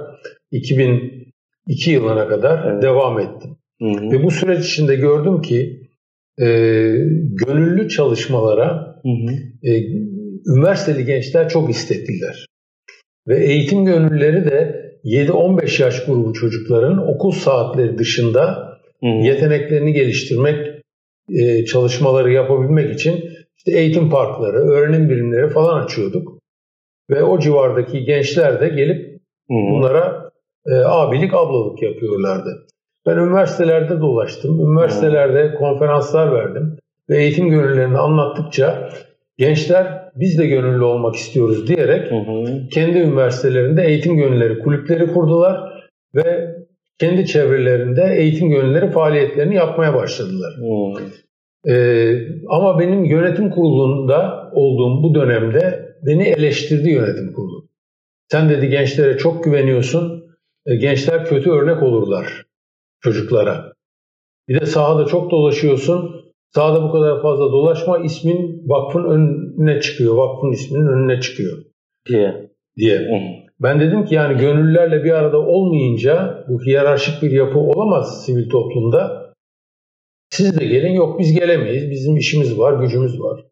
2002 0.51 1.91
yılına 1.91 2.29
kadar 2.29 2.73
evet. 2.73 2.83
devam 2.83 3.19
ettim. 3.21 3.57
Hı 3.83 3.89
hı. 3.89 4.13
Ve 4.13 4.23
bu 4.23 4.31
süreç 4.31 4.67
içinde 4.67 4.97
gördüm 4.97 5.43
ki 5.43 5.81
e, 6.41 6.47
gönüllü 7.47 7.89
çalışmalara 7.89 8.97
hı 9.03 9.09
hı. 9.09 9.35
E, 9.71 9.83
üniversiteli 10.57 11.05
gençler 11.05 11.49
çok 11.49 11.71
istekliler. 11.71 12.47
Ve 13.29 13.45
eğitim 13.45 13.85
gönüllüleri 13.85 14.45
de 14.45 14.91
7-15 15.05 15.83
yaş 15.83 16.05
grubu 16.05 16.33
çocukların 16.33 17.09
okul 17.09 17.31
saatleri 17.31 17.99
dışında 17.99 18.71
hı 19.01 19.07
hı. 19.07 19.27
yeteneklerini 19.27 19.93
geliştirmek 19.93 20.70
e, 21.39 21.65
çalışmaları 21.65 22.33
yapabilmek 22.33 22.95
için 22.95 23.25
işte 23.57 23.79
eğitim 23.79 24.11
parkları, 24.11 24.57
öğrenim 24.57 25.11
birimleri 25.11 25.49
falan 25.49 25.85
açıyorduk. 25.85 26.39
Ve 27.11 27.23
o 27.23 27.39
civardaki 27.39 28.05
gençler 28.05 28.61
de 28.61 28.69
gelip 28.69 29.21
bunlara 29.49 30.31
e, 30.67 30.75
abilik, 30.75 31.35
ablalık 31.35 31.83
yapıyorlardı. 31.83 32.67
Ben 33.07 33.17
üniversitelerde 33.17 34.01
dolaştım. 34.01 34.61
Üniversitelerde 34.61 35.55
konferanslar 35.55 36.33
verdim. 36.33 36.79
Ve 37.11 37.23
eğitim 37.23 37.51
gönüllerini 37.51 37.99
anlattıkça 37.99 38.91
gençler 39.39 40.11
biz 40.15 40.39
de 40.39 40.47
gönüllü 40.47 40.85
olmak 40.85 41.15
istiyoruz 41.15 41.67
diyerek 41.69 42.11
hı 42.11 42.17
hı. 42.17 42.69
kendi 42.69 42.99
üniversitelerinde 42.99 43.85
eğitim 43.85 44.17
gönülleri 44.17 44.59
kulüpleri 44.59 45.07
kurdular 45.07 45.85
ve 46.15 46.57
kendi 47.01 47.27
çevrelerinde 47.27 48.15
eğitim 48.19 48.51
gönülleri 48.51 48.91
faaliyetlerini 48.91 49.55
yapmaya 49.55 49.95
başladılar. 49.95 50.55
Hmm. 50.57 51.05
Ee, 51.69 52.29
ama 52.49 52.79
benim 52.79 53.05
yönetim 53.05 53.51
kurulunda 53.51 54.51
olduğum 54.55 55.03
bu 55.03 55.15
dönemde 55.15 55.95
beni 56.07 56.23
eleştirdi 56.23 56.91
yönetim 56.91 57.33
kurulu. 57.33 57.69
Sen 58.29 58.49
dedi 58.49 58.69
gençlere 58.69 59.19
çok 59.19 59.45
güveniyorsun, 59.45 60.25
e, 60.67 60.77
gençler 60.77 61.25
kötü 61.25 61.51
örnek 61.51 61.83
olurlar 61.83 62.47
çocuklara. 63.01 63.73
Bir 64.49 64.61
de 64.61 64.67
sahada 64.67 65.07
çok 65.07 65.31
dolaşıyorsun, 65.31 66.25
sahada 66.55 66.83
bu 66.83 66.93
kadar 66.93 67.23
fazla 67.23 67.53
dolaşma 67.53 67.99
ismin 67.99 68.63
vakfın 68.67 69.05
önüne 69.05 69.81
çıkıyor, 69.81 70.15
vakfın 70.15 70.53
isminin 70.53 70.87
önüne 70.87 71.21
çıkıyor 71.21 71.59
diye. 72.09 72.51
diye. 72.77 72.99
Hmm. 72.99 73.40
Ben 73.63 73.81
dedim 73.81 74.05
ki 74.05 74.15
yani 74.15 74.41
gönüllülerle 74.41 75.05
bir 75.05 75.13
arada 75.13 75.39
olmayınca 75.39 76.45
bu 76.49 76.63
hiyerarşik 76.63 77.23
bir 77.23 77.31
yapı 77.31 77.59
olamaz 77.59 78.25
sivil 78.25 78.51
toplumda. 78.51 79.33
Siz 80.31 80.61
de 80.61 80.67
gelin 80.67 80.93
yok 80.93 81.19
biz 81.19 81.33
gelemeyiz. 81.33 81.91
Bizim 81.91 82.17
işimiz 82.17 82.59
var, 82.59 82.83
gücümüz 82.83 83.21
var. 83.21 83.45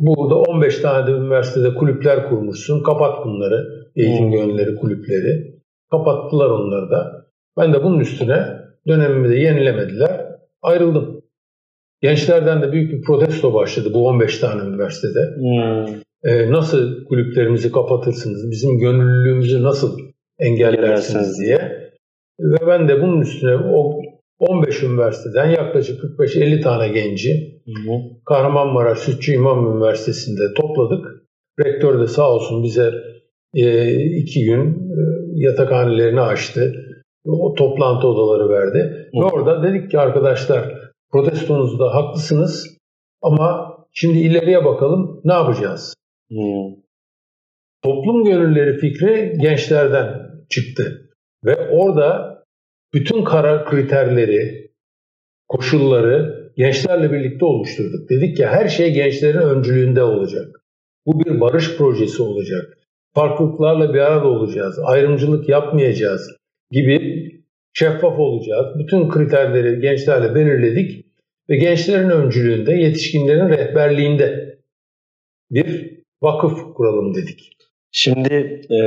Burada 0.00 0.34
15 0.34 0.78
tane 0.78 1.06
de 1.06 1.10
üniversitede 1.10 1.74
kulüpler 1.74 2.28
kurmuşsun. 2.28 2.82
Kapat 2.82 3.26
bunları. 3.26 3.88
Eğitim 3.96 4.24
hmm. 4.24 4.32
gönülleri 4.32 4.76
kulüpleri. 4.76 5.60
Kapattılar 5.90 6.50
onları 6.50 6.90
da. 6.90 7.26
Ben 7.58 7.72
de 7.72 7.84
bunun 7.84 8.00
üstüne 8.00 8.46
dönemimi 8.86 9.28
de 9.28 9.36
yenilemediler. 9.36 10.26
Ayrıldım. 10.62 11.22
Gençlerden 12.00 12.62
de 12.62 12.72
büyük 12.72 12.92
bir 12.92 13.02
protesto 13.02 13.54
başladı 13.54 13.90
bu 13.94 14.06
15 14.06 14.38
tane 14.38 14.62
üniversitede. 14.62 15.36
Hmm 15.36 16.02
e, 16.24 16.52
nasıl 16.52 17.04
kulüplerimizi 17.04 17.72
kapatırsınız, 17.72 18.50
bizim 18.50 18.78
gönüllülüğümüzü 18.78 19.62
nasıl 19.62 19.98
engellersiniz 20.38 21.40
diye. 21.40 21.82
Ve 22.40 22.66
ben 22.66 22.88
de 22.88 23.02
bunun 23.02 23.20
üstüne 23.20 23.56
o 23.56 24.00
15 24.38 24.82
üniversiteden 24.82 25.50
yaklaşık 25.50 26.04
45-50 26.04 26.60
tane 26.60 26.88
genci 26.88 27.60
hı 27.66 27.90
hı. 27.90 27.98
Kahramanmaraş 28.24 28.98
Sütçü 28.98 29.32
İmam 29.32 29.76
Üniversitesi'nde 29.76 30.54
topladık. 30.56 31.06
Rektör 31.60 32.00
de 32.00 32.06
sağ 32.06 32.30
olsun 32.30 32.62
bize 32.62 32.92
e, 33.54 33.94
iki 33.94 34.44
gün 34.44 34.70
e, 34.70 35.00
yatakhanelerini 35.34 36.20
açtı. 36.20 36.74
O 37.26 37.54
toplantı 37.54 38.06
odaları 38.06 38.48
verdi. 38.48 39.10
Hı. 39.14 39.20
Ve 39.20 39.24
orada 39.24 39.62
dedik 39.62 39.90
ki 39.90 39.98
arkadaşlar 39.98 40.74
protestonuzda 41.12 41.94
haklısınız 41.94 42.76
ama 43.22 43.76
şimdi 43.92 44.18
ileriye 44.18 44.64
bakalım 44.64 45.20
ne 45.24 45.32
yapacağız? 45.32 45.94
Hmm. 46.32 46.74
Toplum 47.82 48.24
gönülleri 48.24 48.78
fikri 48.78 49.38
gençlerden 49.40 50.30
çıktı. 50.48 51.10
Ve 51.44 51.68
orada 51.68 52.38
bütün 52.94 53.24
karar 53.24 53.66
kriterleri, 53.66 54.70
koşulları 55.48 56.52
gençlerle 56.56 57.12
birlikte 57.12 57.44
oluşturduk. 57.44 58.10
Dedik 58.10 58.36
ki 58.36 58.46
her 58.46 58.68
şey 58.68 58.92
gençlerin 58.92 59.38
öncülüğünde 59.38 60.02
olacak. 60.02 60.60
Bu 61.06 61.24
bir 61.24 61.40
barış 61.40 61.76
projesi 61.76 62.22
olacak. 62.22 62.78
Farklılıklarla 63.14 63.94
bir 63.94 63.98
arada 63.98 64.28
olacağız. 64.28 64.78
Ayrımcılık 64.84 65.48
yapmayacağız 65.48 66.36
gibi 66.70 67.22
şeffaf 67.72 68.18
olacağız. 68.18 68.78
Bütün 68.78 69.08
kriterleri 69.08 69.80
gençlerle 69.80 70.34
belirledik 70.34 71.06
ve 71.50 71.56
gençlerin 71.56 72.10
öncülüğünde, 72.10 72.72
yetişkinlerin 72.72 73.48
rehberliğinde 73.48 74.58
bir 75.50 76.01
vakıf 76.22 76.74
kuralım 76.74 77.14
dedik. 77.14 77.52
Şimdi 77.92 78.34
e, 78.70 78.78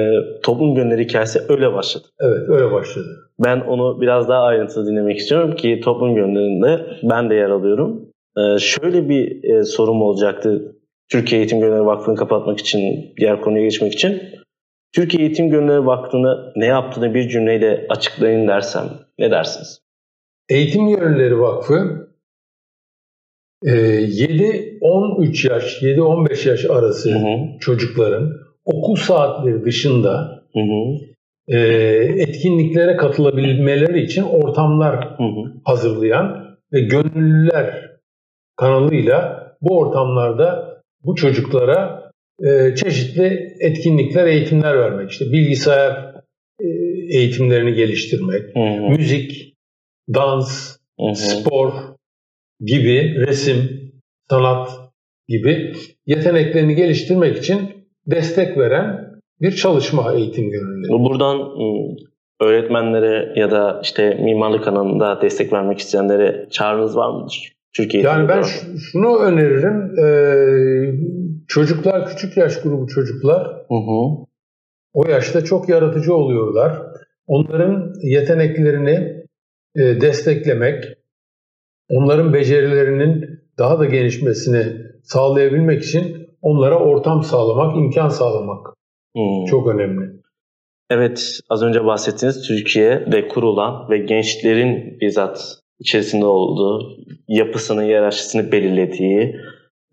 toplum 0.44 0.76
gönülleri 0.76 1.04
hikayesi 1.04 1.40
öyle 1.50 1.74
başladı. 1.74 2.08
Evet 2.20 2.50
öyle 2.50 2.72
başladı. 2.72 3.08
Ben 3.44 3.60
onu 3.60 4.02
biraz 4.02 4.30
daha 4.30 4.44
ayrıntılı 4.44 4.88
dinlemek 4.88 5.18
istiyorum 5.18 5.56
ki 5.56 5.82
toplum 5.84 6.16
gönüllerinde 6.16 6.86
ben 7.04 7.30
de 7.30 7.36
yer 7.36 7.50
alıyorum. 7.50 8.06
E, 8.38 8.60
şöyle 8.60 9.10
bir 9.10 9.44
e, 9.44 9.64
sorum 9.64 10.02
olacaktı 10.02 10.76
Türkiye 11.12 11.42
Eğitim 11.42 11.60
Gönülleri 11.60 11.86
Vakfı'nı 11.86 12.16
kapatmak 12.16 12.60
için, 12.60 13.14
diğer 13.18 13.42
konuya 13.42 13.64
geçmek 13.64 13.94
için. 13.94 14.22
Türkiye 14.94 15.24
Eğitim 15.24 15.50
Gönülleri 15.50 15.86
Vakfı'nı 15.86 16.54
ne 16.56 16.66
yaptığını 16.66 17.14
bir 17.14 17.30
cümleyle 17.30 17.86
açıklayın 17.90 18.48
dersem 18.48 18.84
ne 19.20 19.32
dersiniz? 19.32 19.82
Eğitim 20.50 20.90
Gönülleri 20.90 21.40
Vakfı 21.40 22.05
7-13 23.66 25.54
yaş, 25.54 25.82
7-15 25.82 26.50
yaş 26.50 26.66
arası 26.66 27.12
hı 27.12 27.20
hı. 27.20 27.60
çocukların 27.60 28.34
okul 28.66 28.96
saatleri 28.96 29.66
dışında 29.66 30.44
hı 30.54 30.60
hı. 30.60 31.00
etkinliklere 32.18 32.96
katılabilmeleri 32.98 34.04
için 34.04 34.24
ortamlar 34.24 35.18
hı 35.18 35.24
hı. 35.24 35.54
hazırlayan 35.64 36.58
ve 36.74 36.82
gönüllüler 36.82 37.92
kanalıyla 38.56 39.46
bu 39.62 39.80
ortamlarda 39.80 40.82
bu 41.04 41.16
çocuklara 41.16 42.12
e, 42.44 42.76
çeşitli 42.76 43.56
etkinlikler, 43.60 44.28
eğitimler 44.28 44.80
vermek. 44.80 45.12
İşte 45.12 45.26
bilgisayar 45.26 46.14
e, 46.60 46.68
eğitimlerini 47.18 47.74
geliştirmek, 47.74 48.56
hı 48.56 48.60
hı. 48.60 48.90
müzik, 48.90 49.56
dans, 50.14 50.78
hı 51.00 51.06
hı. 51.06 51.16
spor 51.16 51.95
gibi, 52.60 53.16
resim, 53.28 53.92
sanat 54.30 54.70
gibi 55.28 55.74
yeteneklerini 56.06 56.76
geliştirmek 56.76 57.38
için 57.38 57.60
destek 58.08 58.58
veren 58.58 59.16
bir 59.42 59.52
çalışma 59.52 60.14
eğitim 60.14 60.52
gönüllüleri. 60.52 61.04
Buradan 61.04 61.38
ıı, 61.40 61.96
öğretmenlere 62.42 63.40
ya 63.40 63.52
da 63.52 63.80
işte 63.84 64.18
mimarlık 64.24 64.68
alanında 64.68 65.22
destek 65.22 65.54
vermek 65.54 65.80
isteyenlere 65.80 66.48
çağrınız 66.52 66.98
var 66.98 67.22
mıdır? 67.22 67.56
Türkiye'de. 67.76 68.08
Yani 68.08 68.30
ben 68.30 68.44
şunu 68.92 69.18
öneririm. 69.18 69.96
Çocuklar, 71.48 72.08
küçük 72.08 72.38
yaş 72.38 72.62
grubu 72.62 72.88
çocuklar 72.88 73.48
hı 73.48 73.76
hı. 73.76 74.26
o 74.94 75.08
yaşta 75.10 75.44
çok 75.44 75.70
yaratıcı 75.70 76.16
oluyorlar. 76.16 76.82
Onların 77.28 77.94
yeteneklerini 78.04 79.24
e, 79.76 80.02
desteklemek, 80.02 80.84
onların 81.90 82.34
becerilerinin 82.34 83.40
daha 83.58 83.80
da 83.80 83.86
gelişmesini 83.86 84.64
sağlayabilmek 85.04 85.84
için 85.84 86.28
onlara 86.42 86.80
ortam 86.80 87.24
sağlamak, 87.24 87.78
imkan 87.78 88.10
sağlamak 88.10 88.68
hmm. 89.16 89.46
çok 89.46 89.68
önemli. 89.68 90.16
Evet, 90.90 91.40
az 91.50 91.64
önce 91.64 91.86
bahsettiğiniz 91.86 92.48
Türkiye'de 92.48 93.28
kurulan 93.28 93.90
ve 93.90 93.98
gençlerin 93.98 95.00
bizzat 95.02 95.60
içerisinde 95.80 96.26
olduğu, 96.26 96.98
yapısını, 97.28 97.84
hiyerarşisini 97.84 98.52
belirlediği, 98.52 99.36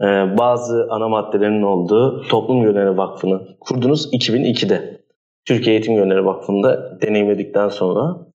e, 0.01 0.07
bazı 0.39 0.87
ana 0.91 1.09
maddelerin 1.09 1.63
olduğu 1.63 2.23
Toplum 2.29 2.63
Gönülleri 2.63 2.97
Vakfı'nı 2.97 3.57
kurdunuz 3.61 4.15
2002'de. 4.15 5.03
Türkiye 5.45 5.77
Eğitim 5.77 5.95
Gönülleri 5.97 6.25
Vakfı'nda 6.25 6.99
deneyimledikten 7.03 7.69
sonra. 7.69 8.27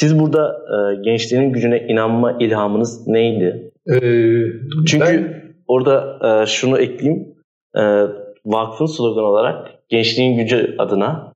Siz 0.00 0.18
burada 0.18 0.58
e, 0.66 1.02
gençlerin 1.02 1.52
gücüne 1.52 1.86
inanma 1.88 2.38
ilhamınız 2.40 3.06
neydi? 3.06 3.70
Ee, 3.88 4.00
Çünkü 4.86 5.06
ben... 5.06 5.54
orada 5.66 6.18
e, 6.24 6.46
şunu 6.46 6.78
ekleyeyim. 6.78 7.34
E, 7.76 7.82
vakfın 8.46 8.86
sloganı 8.86 9.24
olarak 9.24 9.68
gençliğin 9.88 10.36
gücü 10.38 10.74
adına 10.78 11.32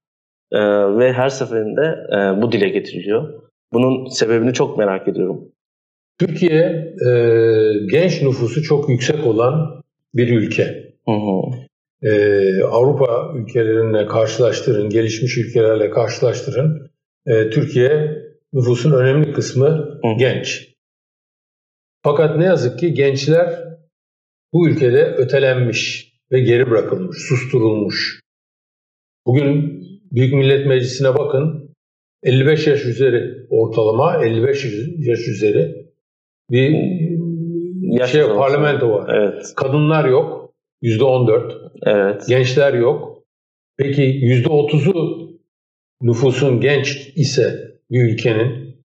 e, 0.53 0.59
ve 0.99 1.13
her 1.13 1.29
seferinde 1.29 1.99
e, 2.13 2.43
bu 2.43 2.53
dile 2.53 2.69
getiriliyor. 2.69 3.43
Bunun 3.73 4.09
sebebini 4.09 4.53
çok 4.53 4.79
merak 4.79 5.09
ediyorum. 5.09 5.49
Türkiye 6.19 6.95
e, 7.07 7.11
genç 7.91 8.23
nüfusu 8.23 8.63
çok 8.63 8.89
yüksek 8.89 9.27
olan 9.27 9.83
bir 10.15 10.29
ülke. 10.39 10.93
Hı 11.09 11.13
hı. 11.13 11.41
E, 12.09 12.63
Avrupa 12.65 13.33
ülkelerinle 13.37 14.07
karşılaştırın, 14.07 14.91
gelişmiş 14.91 15.39
ülkelerle 15.39 15.91
karşılaştırın. 15.91 16.91
E, 17.27 17.51
Türkiye 17.51 18.21
nüfusun 18.53 18.93
önemli 18.93 19.33
kısmı 19.33 19.69
hı. 19.69 20.19
genç. 20.19 20.69
Fakat 22.03 22.39
ne 22.39 22.45
yazık 22.45 22.79
ki 22.79 22.95
gençler 22.95 23.65
bu 24.53 24.69
ülkede 24.69 25.05
ötelenmiş 25.05 26.13
ve 26.33 26.41
geri 26.41 26.71
bırakılmış, 26.71 27.19
susturulmuş. 27.29 28.21
Bugün 29.27 29.81
Büyük 30.13 30.35
Millet 30.35 30.67
Meclisi'ne 30.67 31.15
bakın, 31.19 31.75
55 32.23 32.67
yaş 32.67 32.85
üzeri 32.85 33.47
ortalama 33.51 34.25
55 34.25 34.65
yaş 34.99 35.29
üzeri 35.29 35.87
bir 36.51 36.77
yaş 37.81 38.13
şey 38.13 38.23
parlamento 38.23 38.91
var. 38.91 39.15
Evet. 39.15 39.53
Kadınlar 39.57 40.09
yok. 40.09 40.55
%14. 40.83 41.71
Evet. 41.83 42.29
Gençler 42.29 42.75
yok. 42.75 43.23
Peki 43.77 44.03
%30'u 44.03 45.31
nüfusun 46.03 46.61
genç 46.61 47.13
ise 47.17 47.70
bir 47.91 48.13
ülkenin 48.13 48.77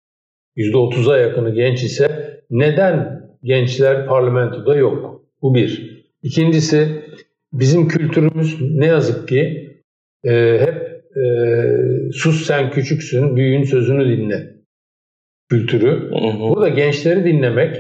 %30'a 0.58 1.18
yakını 1.18 1.56
genç 1.56 1.84
ise 1.84 2.40
neden 2.50 3.22
gençler 3.44 4.06
parlamentoda 4.06 4.76
yok? 4.76 5.26
Bu 5.42 5.56
bir. 5.56 5.96
İkincisi 6.24 6.88
bizim 7.54 7.88
kültürümüz 7.88 8.58
ne 8.62 8.86
yazık 8.86 9.28
ki 9.28 9.72
e, 10.24 10.60
hep 10.60 11.04
e, 11.18 11.24
sus 12.14 12.46
sen 12.46 12.72
küçüksün, 12.72 13.36
büyüğün 13.36 13.64
sözünü 13.64 14.18
dinle 14.18 14.56
kültürü. 15.50 16.12
Burada 16.40 16.70
gençleri 16.70 17.26
dinlemek 17.26 17.76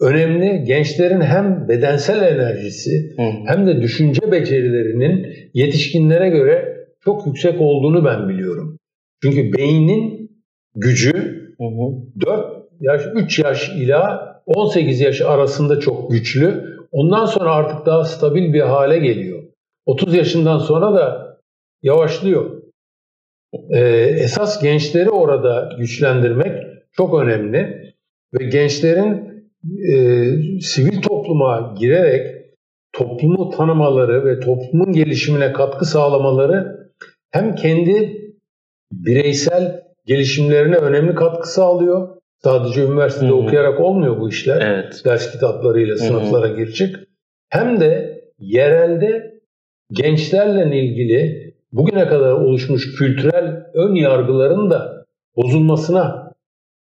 önemli. 0.00 0.64
Gençlerin 0.64 1.20
hem 1.20 1.68
bedensel 1.68 2.22
enerjisi 2.22 3.14
hem 3.46 3.66
de 3.66 3.82
düşünce 3.82 4.32
becerilerinin 4.32 5.26
yetişkinlere 5.54 6.28
göre 6.28 6.76
çok 7.04 7.26
yüksek 7.26 7.60
olduğunu 7.60 8.04
ben 8.04 8.28
biliyorum. 8.28 8.78
Çünkü 9.22 9.52
beynin 9.52 10.15
gücü 10.76 11.12
hı 11.58 11.64
hı. 11.64 12.20
4 12.26 12.56
yaş, 12.80 13.02
3 13.14 13.38
yaş 13.38 13.68
ila 13.68 14.26
18 14.46 15.00
yaş 15.00 15.20
arasında 15.20 15.80
çok 15.80 16.10
güçlü. 16.10 16.76
Ondan 16.92 17.26
sonra 17.26 17.50
artık 17.50 17.86
daha 17.86 18.04
stabil 18.04 18.52
bir 18.52 18.60
hale 18.60 18.98
geliyor. 18.98 19.42
30 19.86 20.14
yaşından 20.14 20.58
sonra 20.58 20.94
da 20.94 21.36
yavaşlıyor. 21.82 22.62
Ee, 23.70 23.80
esas 24.20 24.62
gençleri 24.62 25.10
orada 25.10 25.68
güçlendirmek 25.78 26.66
çok 26.92 27.20
önemli 27.20 27.92
ve 28.34 28.44
gençlerin 28.44 29.26
e, 29.92 29.96
sivil 30.60 31.02
topluma 31.02 31.74
girerek 31.78 32.36
toplumu 32.92 33.50
tanımaları 33.50 34.24
ve 34.24 34.40
toplumun 34.40 34.92
gelişimine 34.92 35.52
katkı 35.52 35.84
sağlamaları 35.84 36.90
hem 37.30 37.54
kendi 37.54 38.22
bireysel 38.92 39.85
gelişimlerine 40.06 40.76
önemli 40.76 41.14
katkı 41.14 41.52
sağlıyor. 41.52 42.08
Sadece 42.44 42.84
üniversitede 42.84 43.30
Hı-hı. 43.30 43.36
okuyarak 43.36 43.80
olmuyor 43.80 44.20
bu 44.20 44.28
işler. 44.28 44.60
Evet. 44.60 45.02
Ders 45.04 45.32
kitaplarıyla 45.32 45.94
Hı-hı. 45.94 46.04
sınıflara 46.04 46.48
girecek. 46.48 46.96
Hem 47.48 47.80
de 47.80 48.20
yerelde 48.38 49.40
gençlerle 49.92 50.80
ilgili 50.80 51.46
bugüne 51.72 52.08
kadar 52.08 52.32
oluşmuş 52.32 52.96
kültürel 52.98 53.66
ön 53.74 53.94
yargıların 53.94 54.70
da 54.70 55.04
bozulmasına 55.36 56.32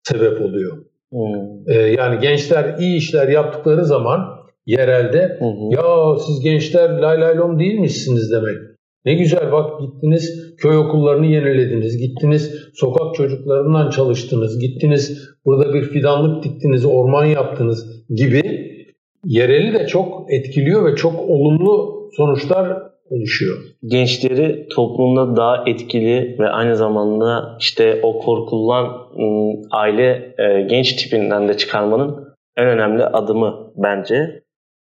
sebep 0.02 0.40
oluyor. 0.40 0.78
Hmm. 1.10 1.68
Ee, 1.68 1.74
yani 1.74 2.20
gençler 2.20 2.78
iyi 2.78 2.98
işler 2.98 3.28
yaptıkları 3.28 3.84
zaman 3.84 4.40
yerelde 4.66 5.36
hmm. 5.38 5.70
ya 5.70 6.16
siz 6.26 6.40
gençler 6.40 6.90
lay 6.90 7.20
lay 7.20 7.36
lom 7.36 7.58
değilmişsiniz 7.58 8.32
demek. 8.32 8.56
Ne 9.04 9.14
güzel 9.14 9.52
bak 9.52 9.80
gittiniz 9.80 10.54
köy 10.58 10.76
okullarını 10.76 11.26
yenilediniz, 11.26 11.98
gittiniz 11.98 12.54
sokak 12.74 13.14
çocuklarından 13.14 13.90
çalıştınız, 13.90 14.58
gittiniz 14.58 15.28
burada 15.44 15.74
bir 15.74 15.82
fidanlık 15.82 16.44
diktiniz, 16.44 16.84
orman 16.84 17.24
yaptınız 17.24 18.04
gibi 18.08 18.42
yereli 19.24 19.74
de 19.74 19.86
çok 19.86 20.32
etkiliyor 20.32 20.92
ve 20.92 20.96
çok 20.96 21.20
olumlu 21.20 22.00
sonuçlar 22.16 22.90
oluşuyor. 23.10 23.58
Gençleri 23.86 24.66
toplumda 24.68 25.36
daha 25.36 25.64
etkili 25.66 26.36
ve 26.38 26.48
aynı 26.48 26.76
zamanda 26.76 27.56
işte 27.60 28.00
o 28.02 28.18
korkulan 28.18 28.84
ıı, 28.84 29.62
aile 29.70 30.34
e, 30.38 30.66
genç 30.70 30.92
tipinden 30.92 31.48
de 31.48 31.56
çıkarmanın 31.56 32.30
en 32.56 32.66
önemli 32.66 33.04
adımı 33.04 33.72
bence 33.76 34.42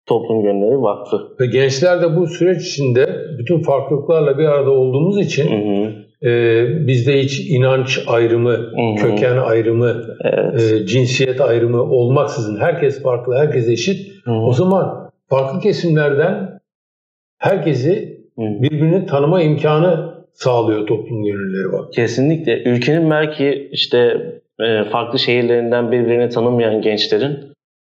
Toplum 0.07 0.43
Gönülleri 0.43 0.83
Vakfı. 0.83 1.17
Ve 1.41 1.47
gençler 1.47 2.03
de 2.03 2.17
bu 2.17 2.27
süreç 2.27 2.67
içinde 2.67 3.10
bütün 3.41 3.63
farklılıklarla 3.63 4.39
bir 4.39 4.45
arada 4.45 4.71
olduğumuz 4.71 5.21
için 5.21 5.51
hı 5.51 5.85
hı. 5.85 6.11
E, 6.23 6.87
bizde 6.87 7.23
hiç 7.23 7.51
inanç 7.51 8.01
ayrımı, 8.07 8.51
hı 8.51 8.57
hı. 8.57 8.97
köken 8.97 9.37
ayrımı, 9.37 10.03
evet. 10.25 10.73
e, 10.73 10.87
cinsiyet 10.87 11.41
ayrımı 11.41 11.83
olmaksızın 11.83 12.61
herkes 12.61 13.03
farklı, 13.03 13.37
herkes 13.39 13.69
eşit. 13.69 14.25
Hı 14.25 14.31
hı. 14.31 14.35
O 14.35 14.53
zaman 14.53 15.11
farklı 15.29 15.61
kesimlerden 15.61 16.61
herkesi 17.39 18.21
birbirini 18.39 19.07
tanıma 19.07 19.43
imkanı 19.43 20.15
sağlıyor 20.33 20.87
toplum 20.87 21.25
gönülleri 21.25 21.73
var. 21.73 21.91
Kesinlikle. 21.93 22.63
Ülkenin 22.63 23.11
belki 23.11 23.69
işte 23.73 23.99
e, 24.61 24.85
farklı 24.85 25.19
şehirlerinden 25.19 25.93
birbirini 25.93 26.29
tanımayan 26.29 26.83
gençlerin 26.83 27.39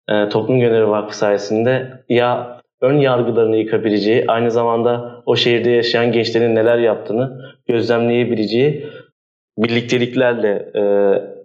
e, 0.08 0.28
toplum 0.28 0.60
gönülleri 0.60 0.88
vakfı 0.88 1.16
sayesinde 1.16 1.88
ya 2.08 2.59
ön 2.80 2.98
yargılarını 2.98 3.56
yıkabileceği, 3.56 4.24
aynı 4.28 4.50
zamanda 4.50 5.22
o 5.26 5.36
şehirde 5.36 5.70
yaşayan 5.70 6.12
gençlerin 6.12 6.54
neler 6.54 6.78
yaptığını 6.78 7.40
gözlemleyebileceği 7.68 8.86
birlikteliklerle 9.58 10.70
e, 10.74 10.82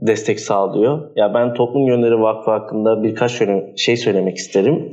destek 0.01 0.39
sağlıyor. 0.39 1.11
Ya 1.15 1.33
ben 1.33 1.53
Toplum 1.53 1.87
Yönleri 1.87 2.21
Vakfı 2.21 2.51
hakkında 2.51 3.03
birkaç 3.03 3.41
şey 3.77 3.97
söylemek 3.97 4.37
isterim. 4.37 4.91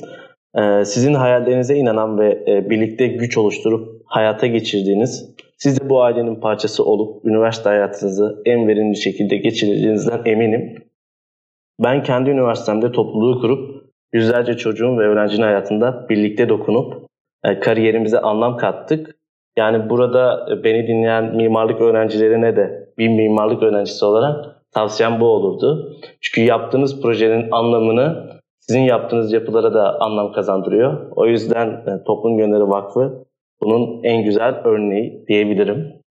E, 0.59 0.85
sizin 0.85 1.15
hayallerinize 1.15 1.77
inanan 1.77 2.19
ve 2.19 2.45
e, 2.47 2.71
birlikte 2.71 3.07
güç 3.07 3.39
oluşturup 3.39 4.03
hayata 4.05 4.47
geçirdiğiniz, 4.47 5.35
siz 5.57 5.81
de 5.81 5.89
bu 5.89 6.03
ailenin 6.03 6.41
parçası 6.41 6.85
olup 6.85 7.25
üniversite 7.25 7.69
hayatınızı 7.69 8.43
en 8.45 8.69
verimli 8.69 8.97
şekilde 8.97 9.37
geçireceğinizden 9.37 10.23
eminim. 10.25 10.75
Ben 11.81 12.03
kendi 12.03 12.31
üniversitemde 12.31 12.93
topluluğu 12.93 13.41
kurup 13.41 13.82
yüzlerce 14.13 14.57
çocuğun 14.57 14.99
ve 14.99 15.03
öğrencinin 15.03 15.43
hayatında 15.43 16.07
birlikte 16.09 16.49
dokunup 16.49 16.95
e, 17.45 17.61
kariyerimize 17.61 18.21
anlam 18.21 18.57
kattık. 18.57 19.17
Yani 19.57 19.91
burada 19.91 20.47
e, 20.53 20.65
beni 20.65 20.87
dinleyen 20.87 21.37
mimarlık 21.37 21.81
öğrencilerine 21.81 22.57
de 22.57 22.89
bir 22.99 23.09
mimarlık 23.09 23.63
öğrencisi 23.63 24.05
olarak 24.05 24.63
tavsiyem 24.73 25.21
bu 25.21 25.27
olurdu. 25.27 25.97
Çünkü 26.21 26.47
yaptığınız 26.47 27.03
projenin 27.03 27.51
anlamını 27.51 28.31
sizin 28.61 28.81
yaptığınız 28.81 29.33
yapılara 29.33 29.75
da 29.75 30.01
anlam 30.01 30.33
kazandırıyor. 30.33 31.11
O 31.17 31.27
yüzden 31.27 31.69
e, 31.69 32.05
Toplum 32.07 32.37
Gönülleri 32.37 32.69
Vakfı 32.69 33.25
bunun 33.63 34.05
en 34.05 34.25
güzel 34.25 34.61
örneği 34.65 35.25
diyebilirim. 35.29 36.03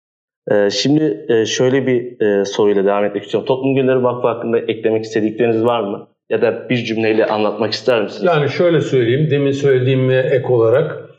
Şimdi 0.70 1.26
şöyle 1.46 1.86
bir 1.86 2.16
soruyla 2.44 2.84
devam 2.84 3.04
etmek 3.04 3.22
istiyorum. 3.22 3.46
Toplum 3.46 3.74
Gönülleri 3.74 4.02
Vakfı 4.02 4.28
hakkında 4.28 4.58
eklemek 4.58 5.04
istedikleriniz 5.04 5.64
var 5.64 5.80
mı? 5.80 6.08
Ya 6.32 6.42
da 6.42 6.68
bir 6.68 6.76
cümleyle 6.76 7.26
anlatmak 7.26 7.72
ister 7.72 8.02
misiniz? 8.02 8.24
Yani 8.24 8.48
şöyle 8.48 8.80
söyleyeyim, 8.80 9.30
demin 9.30 9.50
söylediğime 9.50 10.16
ek 10.16 10.46
olarak 10.46 11.10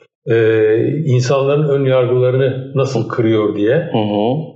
insanların 1.06 1.70
ön 1.70 1.86
yargılarını 1.86 2.72
nasıl 2.76 3.10
kırıyor 3.10 3.56
diye. 3.56 3.76
Hı 3.76 3.98
hı 3.98 4.54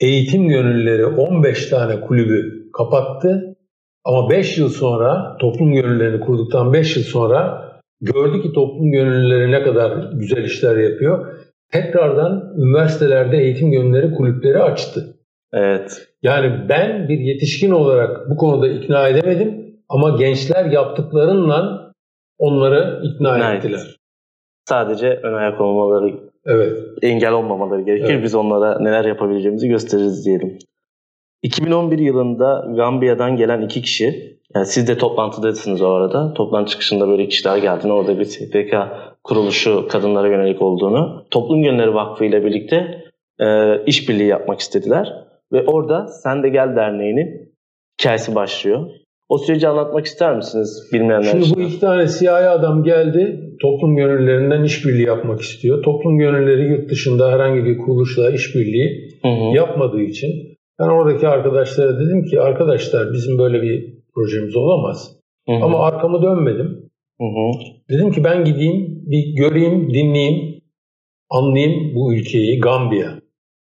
eğitim 0.00 0.48
gönüllüleri 0.48 1.06
15 1.06 1.66
tane 1.66 2.00
kulübü 2.00 2.70
kapattı. 2.72 3.56
Ama 4.04 4.30
5 4.30 4.58
yıl 4.58 4.68
sonra 4.68 5.36
toplum 5.40 5.72
gönüllülerini 5.72 6.20
kurduktan 6.20 6.72
5 6.72 6.96
yıl 6.96 7.04
sonra 7.04 7.62
gördü 8.00 8.42
ki 8.42 8.52
toplum 8.52 8.90
gönüllüleri 8.92 9.52
ne 9.52 9.62
kadar 9.62 10.12
güzel 10.12 10.44
işler 10.44 10.76
yapıyor. 10.76 11.26
Tekrardan 11.72 12.54
üniversitelerde 12.58 13.38
eğitim 13.38 13.70
gönüllüleri 13.70 14.14
kulüpleri 14.14 14.62
açtı. 14.62 15.16
Evet. 15.52 16.06
Yani 16.22 16.68
ben 16.68 17.08
bir 17.08 17.18
yetişkin 17.18 17.70
olarak 17.70 18.30
bu 18.30 18.36
konuda 18.36 18.68
ikna 18.68 19.08
edemedim 19.08 19.65
ama 19.88 20.10
gençler 20.10 20.64
yaptıklarınla 20.64 21.92
onları 22.38 23.02
ikna 23.04 23.38
evet. 23.38 23.64
ettiler. 23.64 23.96
Sadece 24.68 25.08
ön 25.08 25.34
ayak 25.34 25.60
olmaları 25.60 26.26
Evet. 26.46 26.78
Engel 27.02 27.32
olmamaları 27.32 27.82
gerekir. 27.82 28.14
Evet. 28.14 28.24
Biz 28.24 28.34
onlara 28.34 28.78
neler 28.80 29.04
yapabileceğimizi 29.04 29.68
gösteririz 29.68 30.26
diyelim. 30.26 30.58
2011 31.42 31.98
yılında 31.98 32.66
Gambiya'dan 32.76 33.36
gelen 33.36 33.62
iki 33.62 33.82
kişi, 33.82 34.38
yani 34.54 34.66
siz 34.66 34.88
de 34.88 34.98
toplantıdasınız 34.98 35.82
o 35.82 35.88
arada. 35.88 36.34
Toplantı 36.34 36.70
çıkışında 36.70 37.08
böyle 37.08 37.28
kişiler 37.28 37.56
geldiğini, 37.56 37.92
orada 37.92 38.18
bir 38.18 38.24
SPK 38.24 38.74
kuruluşu 39.24 39.88
kadınlara 39.88 40.28
yönelik 40.28 40.62
olduğunu, 40.62 41.26
Toplum 41.30 41.62
Gönülleri 41.62 41.94
Vakfı 41.94 42.24
ile 42.24 42.44
birlikte 42.44 43.04
e, 43.40 43.76
işbirliği 43.86 44.28
yapmak 44.28 44.60
istediler. 44.60 45.12
Ve 45.52 45.64
orada 45.66 46.06
Sen 46.06 46.42
de 46.42 46.48
Gel 46.48 46.76
Derneği'nin 46.76 47.54
hikayesi 48.00 48.34
başlıyor. 48.34 48.90
O 49.28 49.38
süreci 49.38 49.68
anlatmak 49.68 50.06
ister 50.06 50.36
misiniz 50.36 50.88
bilmeyenler 50.92 51.30
Şimdi 51.30 51.44
için? 51.44 51.56
bu 51.56 51.60
iki 51.60 51.80
tane 51.80 52.08
siyahi 52.08 52.48
adam 52.48 52.84
geldi. 52.84 53.40
Toplum 53.62 53.96
gönüllerinden 53.96 54.64
işbirliği 54.64 55.06
yapmak 55.06 55.40
istiyor. 55.40 55.82
Toplum 55.82 56.18
gönülleri 56.18 56.68
yurt 56.68 56.90
dışında 56.90 57.32
herhangi 57.32 57.64
bir 57.64 57.78
kuruluşla 57.78 58.30
işbirliği 58.30 59.10
hı 59.22 59.28
hı. 59.28 59.56
yapmadığı 59.56 60.02
için 60.02 60.30
ben 60.78 60.88
oradaki 60.88 61.28
arkadaşlara 61.28 62.00
dedim 62.00 62.24
ki 62.24 62.40
arkadaşlar 62.40 63.12
bizim 63.12 63.38
böyle 63.38 63.62
bir 63.62 63.94
projemiz 64.14 64.56
olamaz. 64.56 65.16
Hı 65.48 65.52
hı. 65.52 65.64
Ama 65.64 65.78
arkamı 65.78 66.22
dönmedim. 66.22 66.90
Hı 67.20 67.24
hı. 67.24 67.52
Dedim 67.90 68.12
ki 68.12 68.24
ben 68.24 68.44
gideyim 68.44 69.02
bir 69.06 69.36
göreyim, 69.36 69.94
dinleyeyim, 69.94 70.62
anlayayım 71.30 71.94
bu 71.94 72.14
ülkeyi 72.14 72.60
Gambiya. 72.60 73.14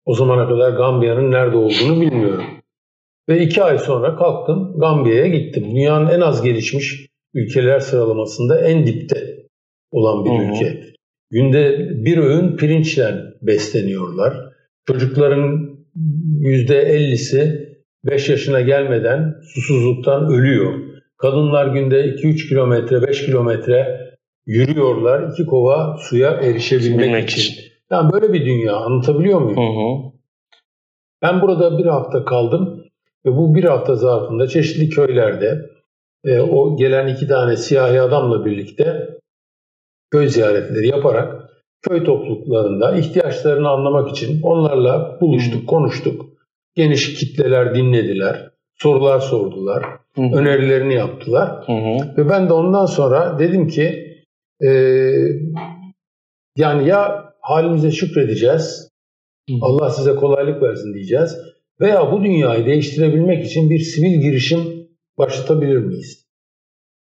O 0.06 0.14
zamana 0.14 0.48
kadar 0.48 0.72
Gambiya'nın 0.72 1.32
nerede 1.32 1.58
olduğunu 1.58 2.02
bilmiyorum. 2.02 2.44
Ve 3.30 3.44
iki 3.44 3.64
ay 3.64 3.78
sonra 3.78 4.16
kalktım 4.16 4.80
Gambiya'ya 4.80 5.28
gittim. 5.28 5.64
Dünyanın 5.64 6.10
en 6.10 6.22
az 6.22 6.42
gelişmiş 6.42 7.08
ülkeler 7.34 7.80
sıralamasında 7.80 8.62
en 8.62 8.88
dipte 8.88 9.48
olan 9.92 10.26
bir 10.26 10.30
Hı-hı. 10.30 10.56
ülke. 10.56 10.84
Günde 11.32 11.90
bir 12.06 12.18
öğün 12.18 12.56
pirinçle 12.58 13.16
besleniyorlar. 13.42 14.34
Çocukların 14.88 15.70
yüzde 16.40 16.84
50'si 16.84 17.72
5 18.06 18.30
yaşına 18.30 18.62
gelmeden 18.62 19.36
susuzluktan 19.54 20.26
ölüyor. 20.26 20.74
Kadınlar 21.18 21.68
günde 21.68 22.06
2-3 22.06 22.50
kilometre, 22.50 23.08
5 23.08 23.26
kilometre 23.26 24.12
yürüyorlar 24.46 25.32
iki 25.32 25.46
kova 25.46 25.98
suya 25.98 26.32
erişebilmek 26.32 27.30
için. 27.30 27.42
için. 27.42 27.64
Yani 27.92 28.14
böyle 28.14 28.34
bir 28.34 28.46
dünya 28.46 28.76
anlatabiliyor 28.76 29.42
muyum? 29.42 29.58
Hı 29.58 29.80
hı. 29.80 30.12
Ben 31.22 31.42
burada 31.42 31.78
bir 31.78 31.86
hafta 31.86 32.26
kaldım 32.26 32.81
ve 33.26 33.38
bu 33.38 33.56
bir 33.56 33.64
hafta 33.64 33.96
zarfında 33.96 34.48
çeşitli 34.48 34.90
köylerde 34.90 35.70
e, 36.26 36.40
o 36.40 36.78
gelen 36.78 37.08
iki 37.08 37.28
tane 37.28 37.58
siyahi 37.58 38.02
adamla 38.02 38.46
birlikte 38.46 39.18
köy 40.12 40.28
ziyaretleri 40.28 40.88
yaparak 40.88 41.52
köy 41.82 42.04
topluluklarında 42.04 42.96
ihtiyaçlarını 42.96 43.70
anlamak 43.70 44.10
için 44.10 44.42
onlarla 44.42 45.18
buluştuk, 45.22 45.70
konuştuk. 45.70 46.26
Geniş 46.76 47.14
kitleler 47.14 47.76
dinlediler, 47.76 48.52
sorular 48.76 49.20
sordular, 49.20 49.84
hı 50.16 50.22
hı. 50.22 50.36
önerilerini 50.36 50.94
yaptılar. 50.94 51.68
Hı 51.68 51.72
hı. 51.72 52.18
Ve 52.18 52.30
ben 52.30 52.50
de 52.50 52.54
ondan 52.54 52.86
sonra 52.86 53.40
dedim 53.40 53.68
ki 53.68 54.16
e, 54.64 54.70
yani 56.58 56.88
ya 56.88 57.34
halimize 57.42 57.92
şükredeceğiz, 57.92 58.90
hı 59.50 59.56
hı. 59.56 59.60
Allah 59.62 59.90
size 59.90 60.16
kolaylık 60.16 60.62
versin 60.62 60.94
diyeceğiz 60.94 61.38
veya 61.82 62.12
bu 62.12 62.24
dünyayı 62.24 62.66
değiştirebilmek 62.66 63.46
için 63.46 63.70
bir 63.70 63.80
sivil 63.80 64.22
girişim 64.22 64.60
başlatabilir 65.18 65.78
miyiz? 65.78 66.26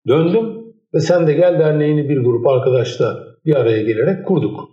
Döndüm 0.09 0.75
ve 0.95 1.01
Sen 1.01 1.27
de 1.27 1.33
Gel 1.33 1.59
Derneği'ni 1.59 2.09
bir 2.09 2.19
grup 2.19 2.47
arkadaşla 2.47 3.25
bir 3.47 3.55
araya 3.55 3.83
gelerek 3.83 4.27
kurduk. 4.27 4.71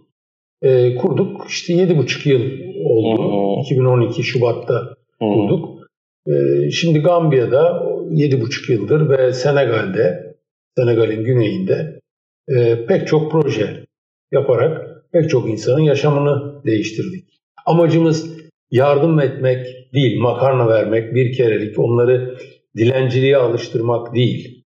E, 0.61 0.95
kurduk 0.95 1.45
işte 1.49 1.73
yedi 1.73 1.97
buçuk 1.97 2.25
yıl 2.25 2.41
oldu. 2.85 3.23
Hı 3.23 3.59
hı. 3.59 3.61
2012 3.63 4.23
Şubat'ta 4.23 4.95
kurduk. 5.19 5.79
E, 6.27 6.33
şimdi 6.71 6.99
Gambiya'da 6.99 7.83
yedi 8.11 8.41
buçuk 8.41 8.69
yıldır 8.69 9.09
ve 9.09 9.33
Senegal'de, 9.33 10.35
Senegal'in 10.77 11.23
güneyinde 11.23 11.99
e, 12.47 12.85
pek 12.85 13.07
çok 13.07 13.31
proje 13.31 13.85
yaparak 14.31 15.03
pek 15.11 15.29
çok 15.29 15.49
insanın 15.49 15.81
yaşamını 15.81 16.63
değiştirdik. 16.65 17.39
Amacımız 17.65 18.37
yardım 18.71 19.19
etmek 19.19 19.93
değil, 19.93 20.19
makarna 20.19 20.67
vermek, 20.67 21.15
bir 21.15 21.33
kerelik, 21.33 21.79
onları 21.79 22.37
dilenciliğe 22.77 23.37
alıştırmak 23.37 24.15
değil. 24.15 24.63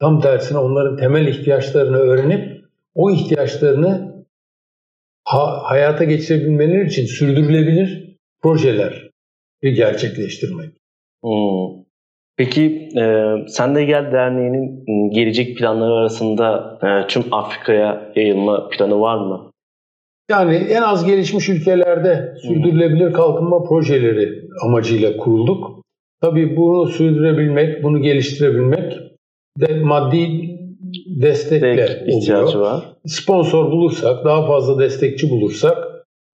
Tam 0.00 0.20
tersine 0.20 0.58
onların 0.58 0.96
temel 0.96 1.26
ihtiyaçlarını 1.26 1.96
öğrenip 1.96 2.64
o 2.94 3.10
ihtiyaçlarını 3.10 4.24
ha, 5.24 5.60
hayata 5.62 6.04
geçirebilmeleri 6.04 6.86
için 6.86 7.06
sürdürülebilir 7.06 8.16
projeler 8.42 9.10
gerçekleştirmek. 9.62 10.70
Hmm. 11.22 11.86
Peki 12.36 12.88
e, 12.96 13.04
Sen 13.48 13.74
de 13.74 13.84
Gel 13.84 14.12
Derneği'nin 14.12 15.10
gelecek 15.10 15.58
planları 15.58 15.92
arasında 15.92 16.78
e, 16.82 17.06
tüm 17.06 17.34
Afrika'ya 17.34 18.12
yayılma 18.16 18.68
planı 18.68 19.00
var 19.00 19.18
mı? 19.18 19.52
Yani 20.30 20.54
en 20.54 20.82
az 20.82 21.04
gelişmiş 21.04 21.48
ülkelerde 21.48 22.34
sürdürülebilir 22.42 23.12
kalkınma 23.12 23.62
projeleri 23.62 24.48
amacıyla 24.64 25.16
kurulduk. 25.16 25.82
Tabii 26.20 26.56
bunu 26.56 26.88
sürdürebilmek, 26.88 27.82
bunu 27.82 28.02
geliştirebilmek 28.02 28.92
de 29.60 29.80
maddi 29.80 30.56
destekle 31.22 32.06
oluyor. 32.12 32.54
Var. 32.54 32.84
Sponsor 33.06 33.70
bulursak, 33.70 34.24
daha 34.24 34.46
fazla 34.46 34.78
destekçi 34.78 35.30
bulursak 35.30 35.78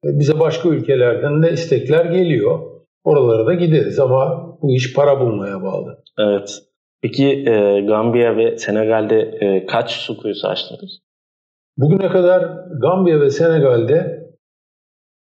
e, 0.05 0.09
bize 0.19 0.41
başka 0.41 0.69
ülkelerden 0.69 1.43
de 1.43 1.53
istekler 1.53 2.05
geliyor. 2.05 2.59
Oralara 3.05 3.47
da 3.47 3.55
gideriz 3.55 3.99
ama 3.99 4.49
bu 4.63 4.75
iş 4.75 4.95
para 4.95 5.21
bulmaya 5.21 5.63
bağlı. 5.63 5.99
Evet. 6.19 6.63
Peki 7.03 7.27
e, 7.29 7.81
Gambiya 7.81 8.37
ve 8.37 8.59
Senegal'de 8.59 9.21
e, 9.21 9.67
kaç 9.67 9.91
su 9.91 10.17
kuyusu 10.17 10.49
açtınız? 10.49 10.99
Bugüne 11.77 12.09
kadar 12.09 12.69
Gambiya 12.81 13.21
ve 13.21 13.31
Senegal'de 13.31 14.27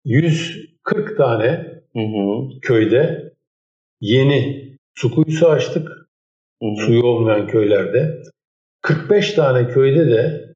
140 0.04 1.16
tane 1.16 1.46
hı 1.92 2.00
hı. 2.00 2.60
köyde 2.62 3.32
yeni 4.00 4.70
su 4.94 5.14
kuyusu 5.14 5.48
açtık. 5.48 5.88
Hı-hı. 6.62 6.86
suyu 6.86 7.02
olmayan 7.02 7.46
köylerde. 7.46 8.22
45 8.82 9.32
tane 9.32 9.68
köyde 9.68 10.10
de 10.10 10.54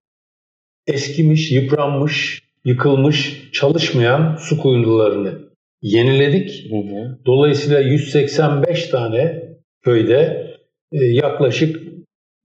eskimiş, 0.87 1.53
yıpranmış, 1.53 2.43
yıkılmış, 2.65 3.51
çalışmayan 3.53 4.37
su 4.37 4.59
kuyumcularını 4.59 5.51
yeniledik. 5.83 6.73
Hı 6.73 6.77
hı. 6.77 7.19
Dolayısıyla 7.27 7.81
185 7.81 8.87
tane 8.89 9.43
köyde 9.83 10.47
e, 10.93 11.05
yaklaşık 11.05 11.81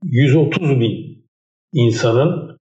130 0.04 0.80
bin 0.80 1.26
insanın 1.74 2.55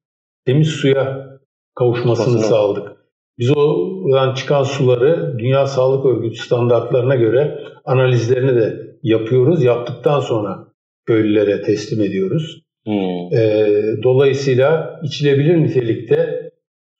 temiz 0.46 0.68
suya 0.68 1.26
kavuşmasını 1.74 2.24
Aslında. 2.24 2.42
sağladık. 2.42 2.92
Biz 3.38 3.50
oradan 3.56 4.34
çıkan 4.34 4.62
suları 4.62 5.38
Dünya 5.38 5.66
Sağlık 5.66 6.06
Örgütü 6.06 6.36
standartlarına 6.36 7.14
göre 7.14 7.58
analizlerini 7.84 8.54
de 8.56 8.96
yapıyoruz. 9.02 9.62
Yaptıktan 9.62 10.20
sonra 10.20 10.68
köylülere 11.06 11.62
teslim 11.62 12.00
ediyoruz. 12.02 12.64
Hmm. 12.84 13.38
E, 13.38 13.68
dolayısıyla 14.02 15.00
içilebilir 15.02 15.56
nitelikte 15.56 16.50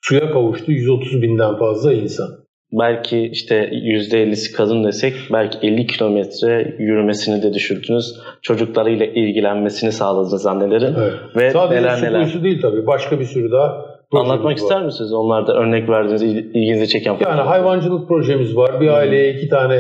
suya 0.01 0.31
kavuştu 0.31 0.73
130 0.73 1.23
binden 1.23 1.59
fazla 1.59 1.93
insan. 1.93 2.44
Belki 2.79 3.29
işte 3.33 3.69
%50'si 3.69 4.53
kadın 4.53 4.85
desek 4.85 5.15
belki 5.33 5.59
50 5.67 5.87
kilometre 5.87 6.77
yürümesini 6.79 7.43
de 7.43 7.55
düşürdünüz. 7.55 8.21
Çocuklarıyla 8.43 9.07
ilgilenmesini 9.07 9.93
sağladınız 9.93 10.47
annelerin. 10.47 10.95
Evet. 11.03 11.15
Ve 11.37 11.51
Sadece 11.51 11.81
neler 11.83 12.03
neler. 12.03 12.43
değil 12.45 12.63
tabii. 12.63 12.87
Başka 12.87 13.21
bir 13.21 13.25
sürü 13.25 13.53
daha 13.53 13.95
Anlatmak 14.13 14.45
var. 14.45 14.57
ister 14.57 14.85
misiniz? 14.85 15.13
Onlarda 15.13 15.55
örnek 15.55 15.89
verdiğiniz 15.89 16.23
ilginizi 16.23 16.89
çeken 16.89 17.17
Yani 17.21 17.41
hayvancılık 17.41 18.09
projemiz 18.09 18.57
var. 18.57 18.81
Bir 18.81 18.89
aileye 18.89 19.35
iki 19.35 19.49
tane 19.49 19.75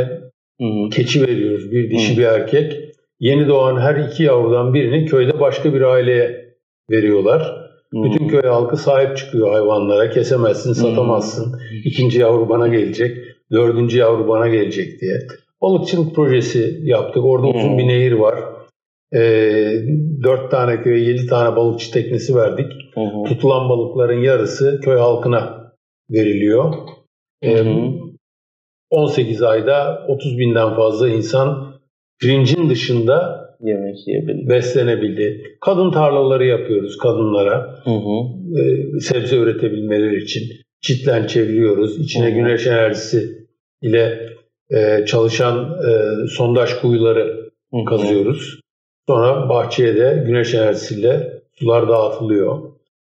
Hı-hı. 0.60 0.88
keçi 0.92 1.22
veriyoruz. 1.22 1.72
Bir 1.72 1.90
dişi 1.90 2.10
Hı-hı. 2.10 2.18
bir 2.18 2.24
erkek. 2.24 2.72
Yeni 3.20 3.48
doğan 3.48 3.80
her 3.80 3.96
iki 3.96 4.22
yavrudan 4.22 4.74
birini 4.74 5.06
köyde 5.06 5.40
başka 5.40 5.74
bir 5.74 5.80
aileye 5.80 6.44
veriyorlar. 6.90 7.63
Hmm. 7.94 8.04
Bütün 8.04 8.28
köy 8.28 8.42
halkı 8.42 8.76
sahip 8.76 9.16
çıkıyor 9.16 9.52
hayvanlara. 9.52 10.10
Kesemezsin, 10.10 10.72
satamazsın. 10.72 11.52
Hmm. 11.52 11.58
İkinci 11.84 12.20
yavru 12.20 12.48
bana 12.48 12.68
gelecek, 12.68 13.16
dördüncü 13.52 13.98
yavru 13.98 14.28
bana 14.28 14.48
gelecek 14.48 15.00
diye. 15.00 15.18
Balıkçılık 15.62 16.14
projesi 16.14 16.80
yaptık. 16.82 17.24
Orada 17.24 17.46
hmm. 17.46 17.54
uzun 17.54 17.78
bir 17.78 17.88
nehir 17.88 18.12
var. 18.12 18.34
Ee, 19.14 19.72
dört 20.22 20.50
tane 20.50 20.82
köye 20.82 21.04
yedi 21.04 21.26
tane 21.26 21.56
balıkçı 21.56 21.92
teknesi 21.92 22.36
verdik. 22.36 22.72
Hmm. 22.94 23.24
Tutulan 23.24 23.68
balıkların 23.68 24.20
yarısı 24.20 24.80
köy 24.84 24.96
halkına 24.96 25.72
veriliyor. 26.10 26.74
Ee, 27.42 27.64
hmm. 27.64 28.04
18 28.90 29.42
ayda 29.42 30.06
30 30.08 30.38
binden 30.38 30.76
fazla 30.76 31.08
insan 31.08 31.74
pirincin 32.20 32.70
dışında 32.70 33.43
yemek 33.64 34.08
yiyebildi. 34.08 34.48
Beslenebildi. 34.48 35.56
Kadın 35.60 35.90
tarlaları 35.90 36.46
yapıyoruz 36.46 36.98
kadınlara. 36.98 37.82
Hı 37.84 37.90
hı. 37.90 38.24
E, 38.60 39.00
sebze 39.00 39.36
üretebilmeleri 39.36 40.22
için. 40.22 40.42
Çitlen 40.80 41.26
çeviriyoruz. 41.26 42.00
İçine 42.00 42.26
hı 42.26 42.30
hı. 42.30 42.34
güneş 42.34 42.66
enerjisi 42.66 43.46
ile 43.82 44.28
e, 44.70 45.06
çalışan 45.06 45.78
e, 45.88 45.92
sondaj 46.28 46.74
kuyuları 46.80 47.50
hı 47.70 47.80
hı. 47.80 47.84
kazıyoruz. 47.84 48.60
Sonra 49.08 49.48
bahçeye 49.48 49.96
de 49.96 50.24
güneş 50.26 50.54
enerjisiyle 50.54 51.42
sular 51.52 51.88
dağıtılıyor. 51.88 52.58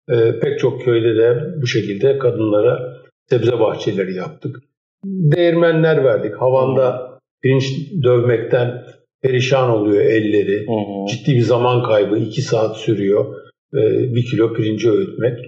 E, 0.09 0.39
pek 0.41 0.59
çok 0.59 0.83
köyde 0.83 1.17
de 1.17 1.41
bu 1.63 1.67
şekilde 1.67 2.19
kadınlara 2.19 3.03
sebze 3.31 3.61
bahçeleri 3.61 4.15
yaptık. 4.15 4.57
Değirmenler 5.05 6.05
verdik. 6.05 6.35
Havanda 6.37 7.19
pirinç 7.43 7.65
dövmekten 8.03 8.85
perişan 9.23 9.71
oluyor 9.71 10.05
elleri. 10.05 10.67
Hı 10.67 10.73
hı. 10.73 11.07
Ciddi 11.09 11.37
bir 11.37 11.43
zaman 11.43 11.83
kaybı. 11.83 12.19
iki 12.19 12.43
saat 12.43 12.77
sürüyor. 12.77 13.35
Ee, 13.75 14.15
bir 14.15 14.25
kilo 14.25 14.53
pirinci 14.53 14.91
öğütmek. 14.91 15.39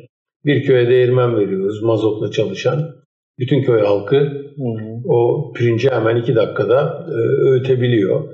Bir 0.45 0.63
köye 0.63 0.89
değirmen 0.89 1.37
veriyoruz 1.37 1.83
mazotla 1.83 2.31
çalışan. 2.31 2.91
Bütün 3.39 3.63
köy 3.63 3.81
halkı 3.81 4.17
hı 4.17 4.63
hı. 4.63 5.09
o 5.09 5.53
pirinci 5.53 5.91
hemen 5.91 6.17
iki 6.17 6.35
dakikada 6.35 7.07
e, 7.09 7.49
öğütebiliyor. 7.51 8.25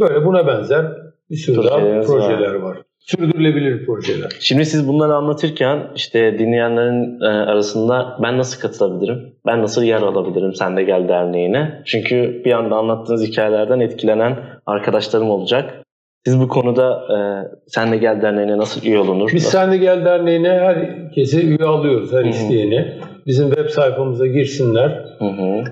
Böyle 0.00 0.24
buna 0.24 0.46
benzer 0.46 0.86
bir 1.30 1.36
sürü 1.36 1.56
daha 1.56 2.00
projeler 2.02 2.54
var. 2.54 2.62
var. 2.62 2.78
Sürdürülebilir 2.98 3.86
projeler. 3.86 4.30
Şimdi 4.40 4.64
siz 4.64 4.88
bunları 4.88 5.14
anlatırken 5.14 5.90
işte 5.96 6.38
dinleyenlerin 6.38 7.20
e, 7.20 7.26
arasında 7.26 8.18
ben 8.22 8.38
nasıl 8.38 8.60
katılabilirim? 8.60 9.34
Ben 9.46 9.62
nasıl 9.62 9.82
yer 9.82 10.02
alabilirim 10.02 10.54
Sen 10.54 10.76
de 10.76 10.82
Gel 10.82 11.08
Derneği'ne? 11.08 11.82
Çünkü 11.86 12.42
bir 12.44 12.52
anda 12.52 12.76
anlattığınız 12.76 13.26
hikayelerden 13.26 13.80
etkilenen 13.80 14.36
arkadaşlarım 14.68 15.30
olacak. 15.30 15.82
Siz 16.26 16.40
bu 16.40 16.48
konuda 16.48 16.92
e, 16.92 17.18
Sen 17.66 17.92
de 17.92 17.96
Gel 17.96 18.22
Derneği'ne 18.22 18.58
nasıl 18.58 18.86
üye 18.86 18.98
olunur? 18.98 19.30
Biz 19.34 19.44
Sen 19.44 19.72
de 19.72 19.76
Gel 19.76 20.04
Derneği'ne 20.04 20.48
herkese 20.48 21.42
üye 21.42 21.64
alıyoruz, 21.64 22.12
her 22.12 22.24
isteyeni. 22.24 22.94
Bizim 23.26 23.48
web 23.48 23.68
sayfamıza 23.68 24.26
girsinler. 24.26 25.04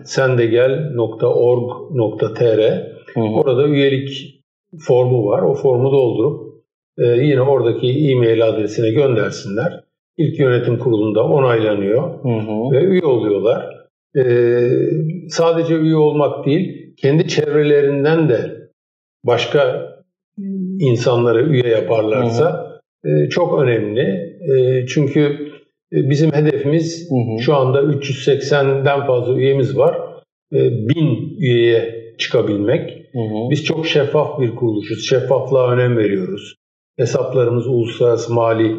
sendegel.org.tr 0.04 2.82
Orada 3.16 3.68
üyelik 3.68 4.42
formu 4.78 5.26
var. 5.26 5.42
O 5.42 5.54
formu 5.54 5.92
doldurup 5.92 6.46
e, 6.98 7.06
yine 7.06 7.40
oradaki 7.40 8.11
e-mail 8.11 8.46
adresine 8.46 8.90
göndersinler. 8.90 9.80
İlk 10.16 10.40
yönetim 10.40 10.78
kurulunda 10.78 11.24
onaylanıyor 11.24 12.02
hı 12.22 12.28
hı. 12.28 12.72
ve 12.72 12.85
üye 12.85 13.04
oluyorlar. 13.04 13.76
E, 14.16 14.22
sadece 15.28 15.74
üye 15.74 15.96
olmak 15.96 16.46
değil, 16.46 16.94
kendi 16.96 17.28
çevrelerinden 17.28 18.28
de 18.28 18.56
başka 19.27 19.93
insanları 20.79 21.43
üye 21.43 21.69
yaparlarsa. 21.69 22.67
E, 23.05 23.29
çok 23.29 23.61
önemli. 23.62 24.37
E, 24.55 24.87
çünkü 24.87 25.21
e, 25.93 26.11
bizim 26.11 26.33
hedefimiz 26.33 27.11
hı 27.11 27.15
hı. 27.15 27.43
şu 27.43 27.55
anda 27.55 27.83
380'den 27.83 29.07
fazla 29.07 29.35
üyemiz 29.35 29.79
var. 29.79 29.99
E, 30.53 30.59
1000 30.89 31.37
üyeye 31.39 32.15
çıkabilmek. 32.19 32.91
Hı 33.12 33.19
hı. 33.19 33.51
Biz 33.51 33.65
çok 33.65 33.87
şeffaf 33.87 34.41
bir 34.41 34.55
kuruluşuz. 34.55 35.09
Şeffaflığa 35.09 35.73
önem 35.73 35.97
veriyoruz. 35.97 36.55
Hesaplarımız 36.99 37.67
Uluslararası 37.67 38.35
Mali 38.35 38.77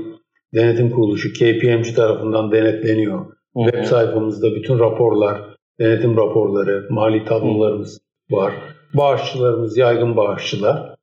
Denetim 0.54 0.90
Kuruluşu 0.90 1.34
KPMG 1.34 1.96
tarafından 1.96 2.52
denetleniyor. 2.52 3.20
Hı 3.20 3.60
hı. 3.60 3.64
Web 3.64 3.84
sayfamızda 3.84 4.56
bütün 4.56 4.80
raporlar, 4.80 5.42
denetim 5.80 6.18
raporları, 6.18 6.88
mali 6.90 7.26
tablolarımız 7.26 8.00
hı. 8.30 8.36
var. 8.36 8.54
Bağışçılarımız 8.93 9.78
yaygın 9.78 10.17
bağışçılar. 10.17 10.95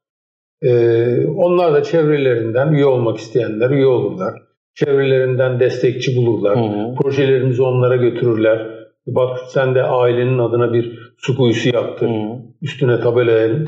Ee, 0.62 1.26
onlar 1.26 1.74
da 1.74 1.82
çevrelerinden 1.82 2.72
üye 2.72 2.86
olmak 2.86 3.18
isteyenler 3.18 3.70
üye 3.70 3.86
olurlar. 3.86 4.34
Çevrelerinden 4.74 5.60
destekçi 5.60 6.16
bulurlar. 6.16 6.56
Hı 6.56 6.60
hı. 6.60 6.94
Projelerimizi 6.94 7.62
onlara 7.62 7.96
götürürler. 7.96 8.68
Bak 9.06 9.38
sen 9.48 9.74
de 9.74 9.82
ailenin 9.82 10.38
adına 10.38 10.72
bir 10.72 11.14
su 11.18 11.36
kuyusu 11.36 11.68
yaptır. 11.68 12.08
Hı. 12.08 12.38
Üstüne 12.62 13.00
tabelayı, 13.00 13.64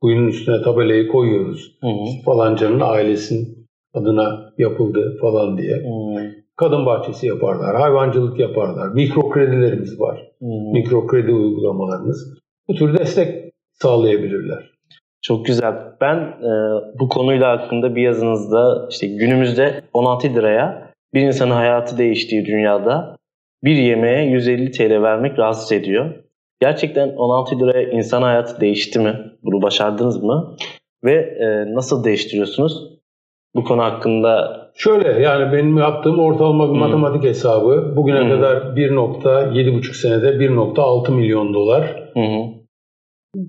kuyunun 0.00 0.28
üstüne 0.28 0.62
tabelayı 0.62 1.08
koyuyoruz. 1.08 1.78
Hı. 1.82 1.88
Falancanın 2.24 2.80
ailesinin 2.80 3.68
adına 3.94 4.52
yapıldı 4.58 5.16
falan 5.20 5.58
diye. 5.58 5.76
Hı. 5.76 6.30
Kadın 6.56 6.86
bahçesi 6.86 7.26
yaparlar, 7.26 7.76
hayvancılık 7.76 8.38
yaparlar. 8.38 8.88
Mikro 8.88 9.30
kredilerimiz 9.30 10.00
var. 10.00 10.32
Hı. 10.40 10.46
Mikro 10.72 11.06
kredi 11.06 11.32
uygulamalarımız. 11.32 12.38
Bu 12.68 12.74
tür 12.74 12.98
destek 12.98 13.45
sağlayabilirler. 13.82 14.70
Çok 15.22 15.46
güzel. 15.46 15.74
Ben 16.00 16.16
e, 16.18 16.50
bu 16.98 17.08
konuyla 17.08 17.50
hakkında 17.50 17.96
bir 17.96 18.02
yazınızda 18.02 18.88
işte 18.90 19.06
günümüzde 19.06 19.82
16 19.92 20.34
liraya 20.34 20.92
bir 21.14 21.20
insanın 21.20 21.50
hayatı 21.50 21.98
değiştiği 21.98 22.46
dünyada 22.46 23.16
bir 23.64 23.76
yemeğe 23.76 24.26
150 24.26 24.70
TL 24.70 25.02
vermek 25.02 25.38
rahatsız 25.38 25.72
ediyor. 25.72 26.14
Gerçekten 26.60 27.08
16 27.08 27.60
liraya 27.60 27.90
insan 27.90 28.22
hayatı 28.22 28.60
değişti 28.60 28.98
mi? 28.98 29.32
Bunu 29.42 29.62
başardınız 29.62 30.22
mı? 30.22 30.56
Ve 31.04 31.14
e, 31.14 31.74
nasıl 31.74 32.04
değiştiriyorsunuz? 32.04 32.96
Bu 33.54 33.64
konu 33.64 33.82
hakkında 33.82 34.66
Şöyle 34.78 35.22
yani 35.22 35.52
benim 35.52 35.78
yaptığım 35.78 36.18
ortalama 36.18 36.64
bir 36.64 36.72
hmm. 36.72 36.78
matematik 36.78 37.24
hesabı 37.24 37.92
bugüne 37.96 38.20
hmm. 38.20 38.28
kadar 38.28 38.56
1.7,5 38.56 39.94
senede 39.94 40.26
1.6 40.26 41.12
milyon 41.12 41.54
dolar 41.54 42.10
hmm. 42.12 42.55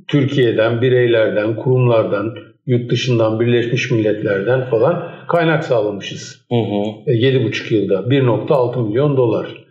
Türkiye'den, 0.08 0.82
bireylerden, 0.82 1.56
kurumlardan, 1.56 2.36
yurt 2.66 2.92
dışından, 2.92 3.40
Birleşmiş 3.40 3.92
Milletler'den 3.92 4.70
falan 4.70 5.12
kaynak 5.28 5.64
sağlamışız. 5.64 6.46
Hı 6.50 6.56
hı. 6.56 7.12
7,5 7.12 7.74
yılda 7.74 7.94
1.6 7.94 8.88
milyon 8.88 9.18
dolar. 9.18 9.66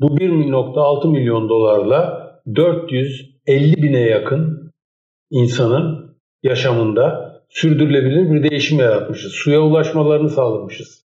Bu 0.00 0.06
1.6 0.06 1.10
milyon 1.10 1.48
dolarla 1.48 2.32
450 2.54 3.82
bine 3.82 4.00
yakın 4.00 4.72
insanın 5.30 6.16
yaşamında 6.42 7.32
sürdürülebilir 7.48 8.32
bir 8.32 8.50
değişim 8.50 8.78
yaratmışız. 8.78 9.32
Suya 9.32 9.60
ulaşmalarını 9.60 10.28
sağlamışız. 10.28 11.04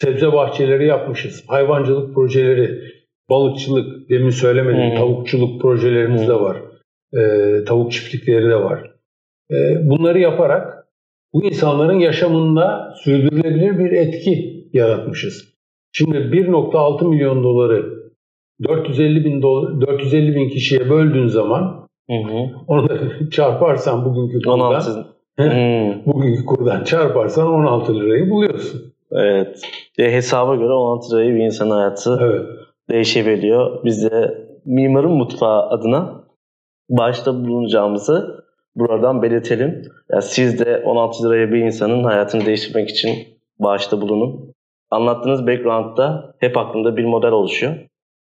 Sebze 0.00 0.32
bahçeleri 0.32 0.86
yapmışız. 0.86 1.44
Hayvancılık 1.46 2.14
projeleri, 2.14 2.82
balıkçılık, 3.30 4.10
demin 4.10 4.30
söylemedim, 4.30 4.90
hmm. 4.90 4.96
tavukçuluk 4.96 5.62
projelerimiz 5.62 6.20
hmm. 6.20 6.28
de 6.28 6.34
var. 6.34 6.56
Ee, 7.18 7.64
tavuk 7.64 7.92
çiftlikleri 7.92 8.48
de 8.50 8.56
var. 8.56 8.90
Ee, 9.50 9.54
bunları 9.90 10.18
yaparak 10.18 10.86
bu 11.34 11.44
insanların 11.44 11.98
yaşamında 11.98 12.94
sürdürülebilir 13.04 13.78
bir 13.78 13.92
etki 13.92 14.64
yaratmışız. 14.72 15.52
Şimdi 15.92 16.16
1.6 16.16 17.08
milyon 17.08 17.44
doları 17.44 18.02
450 18.68 19.24
bin 19.24 19.42
dolar, 19.42 19.80
450 19.80 20.34
bin 20.36 20.48
kişiye 20.48 20.90
böldüğün 20.90 21.26
zaman 21.26 21.88
Hı 22.10 22.16
hı. 22.16 22.38
onu 22.66 22.88
çarparsan 23.30 24.04
bugünkü 24.04 24.38
kurdan 24.38 24.60
16. 24.60 25.06
Hmm, 25.38 26.12
bugünkü 26.12 26.44
kurdan 26.46 26.84
çarparsan 26.84 27.46
16 27.48 28.00
lirayı 28.00 28.30
buluyorsun. 28.30 28.80
evet. 29.12 29.60
E, 29.98 30.12
hesaba 30.12 30.54
göre 30.56 30.72
16 30.72 31.16
lirayı 31.16 31.34
bir 31.34 31.44
insanın 31.44 31.70
hayatı 31.70 32.18
Evet. 32.22 32.46
değişebiliyor. 32.90 33.84
Biz 33.84 34.10
de 34.10 34.38
Mimarın 34.64 35.10
Mutfağı 35.12 35.68
adına 35.68 36.21
başta 36.92 37.44
bulunacağımızı 37.44 38.44
buradan 38.76 39.22
belirtelim. 39.22 39.82
Ya 40.10 40.20
siz 40.20 40.58
de 40.58 40.78
16 40.78 41.24
liraya 41.24 41.52
bir 41.52 41.58
insanın 41.58 42.04
hayatını 42.04 42.46
değiştirmek 42.46 42.90
için 42.90 43.14
bağışta 43.58 44.00
bulunun. 44.00 44.54
Anlattığınız 44.90 45.46
background'da 45.46 46.34
hep 46.38 46.56
aklımda 46.56 46.96
bir 46.96 47.04
model 47.04 47.30
oluşuyor. 47.30 47.74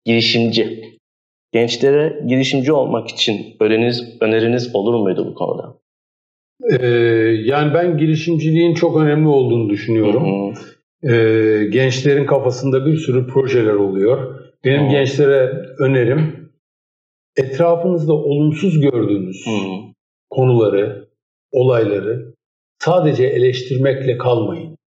Girişimci. 0.04 0.84
Gençlere 1.52 2.20
girişimci 2.26 2.72
olmak 2.72 3.08
için 3.08 3.56
öneriniz, 3.60 4.16
öneriniz 4.20 4.74
olur 4.74 4.94
muydu 4.94 5.26
bu 5.26 5.34
konuda? 5.34 5.74
Ee, 6.70 6.86
yani 7.44 7.74
ben 7.74 7.98
girişimciliğin 7.98 8.74
çok 8.74 8.96
önemli 8.96 9.28
olduğunu 9.28 9.70
düşünüyorum. 9.70 10.54
Ee, 11.02 11.64
gençlerin 11.72 12.26
kafasında 12.26 12.86
bir 12.86 12.96
sürü 12.96 13.26
projeler 13.26 13.74
oluyor. 13.74 14.40
Benim 14.64 14.86
Hı. 14.86 14.90
gençlere 14.90 15.52
önerim 15.78 16.43
etrafınızda 17.36 18.12
olumsuz 18.12 18.80
gördüğünüz 18.80 19.46
hı. 19.46 19.50
konuları, 20.30 21.08
olayları 21.52 22.34
sadece 22.78 23.26
eleştirmekle 23.26 24.18
kalmayın. 24.18 24.78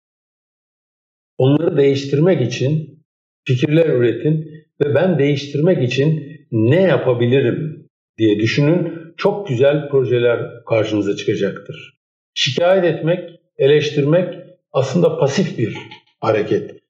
Onları 1.37 1.77
değiştirmek 1.77 2.41
için 2.41 3.03
fikirler 3.47 3.89
üretin 3.89 4.65
ve 4.81 4.95
ben 4.95 5.19
değiştirmek 5.19 5.83
için 5.83 6.37
ne 6.51 6.81
yapabilirim 6.81 7.87
diye 8.17 8.39
düşünün. 8.39 8.97
Çok 9.17 9.47
güzel 9.47 9.89
projeler 9.89 10.39
karşınıza 10.65 11.15
çıkacaktır. 11.15 11.99
Şikayet 12.33 12.85
etmek, 12.85 13.39
eleştirmek 13.57 14.35
aslında 14.71 15.19
pasif 15.19 15.57
bir 15.57 15.77
hareket. 16.19 16.81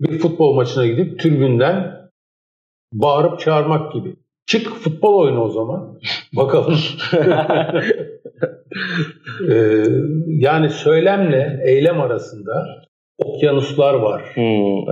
Bir 0.00 0.18
futbol 0.18 0.54
maçına 0.54 0.86
gidip 0.86 1.20
tribünden 1.20 2.10
bağırıp 2.92 3.40
çağırmak 3.40 3.92
gibi. 3.92 4.16
Çık 4.52 4.68
futbol 4.68 5.14
oyna 5.14 5.44
o 5.44 5.48
zaman. 5.48 5.98
Bakalım. 6.36 6.78
Ee, 9.50 9.84
yani 10.26 10.70
söylemle 10.70 11.60
eylem 11.66 12.00
arasında 12.00 12.52
okyanuslar 13.18 13.94
var 13.94 14.22
Hı, 14.34 14.40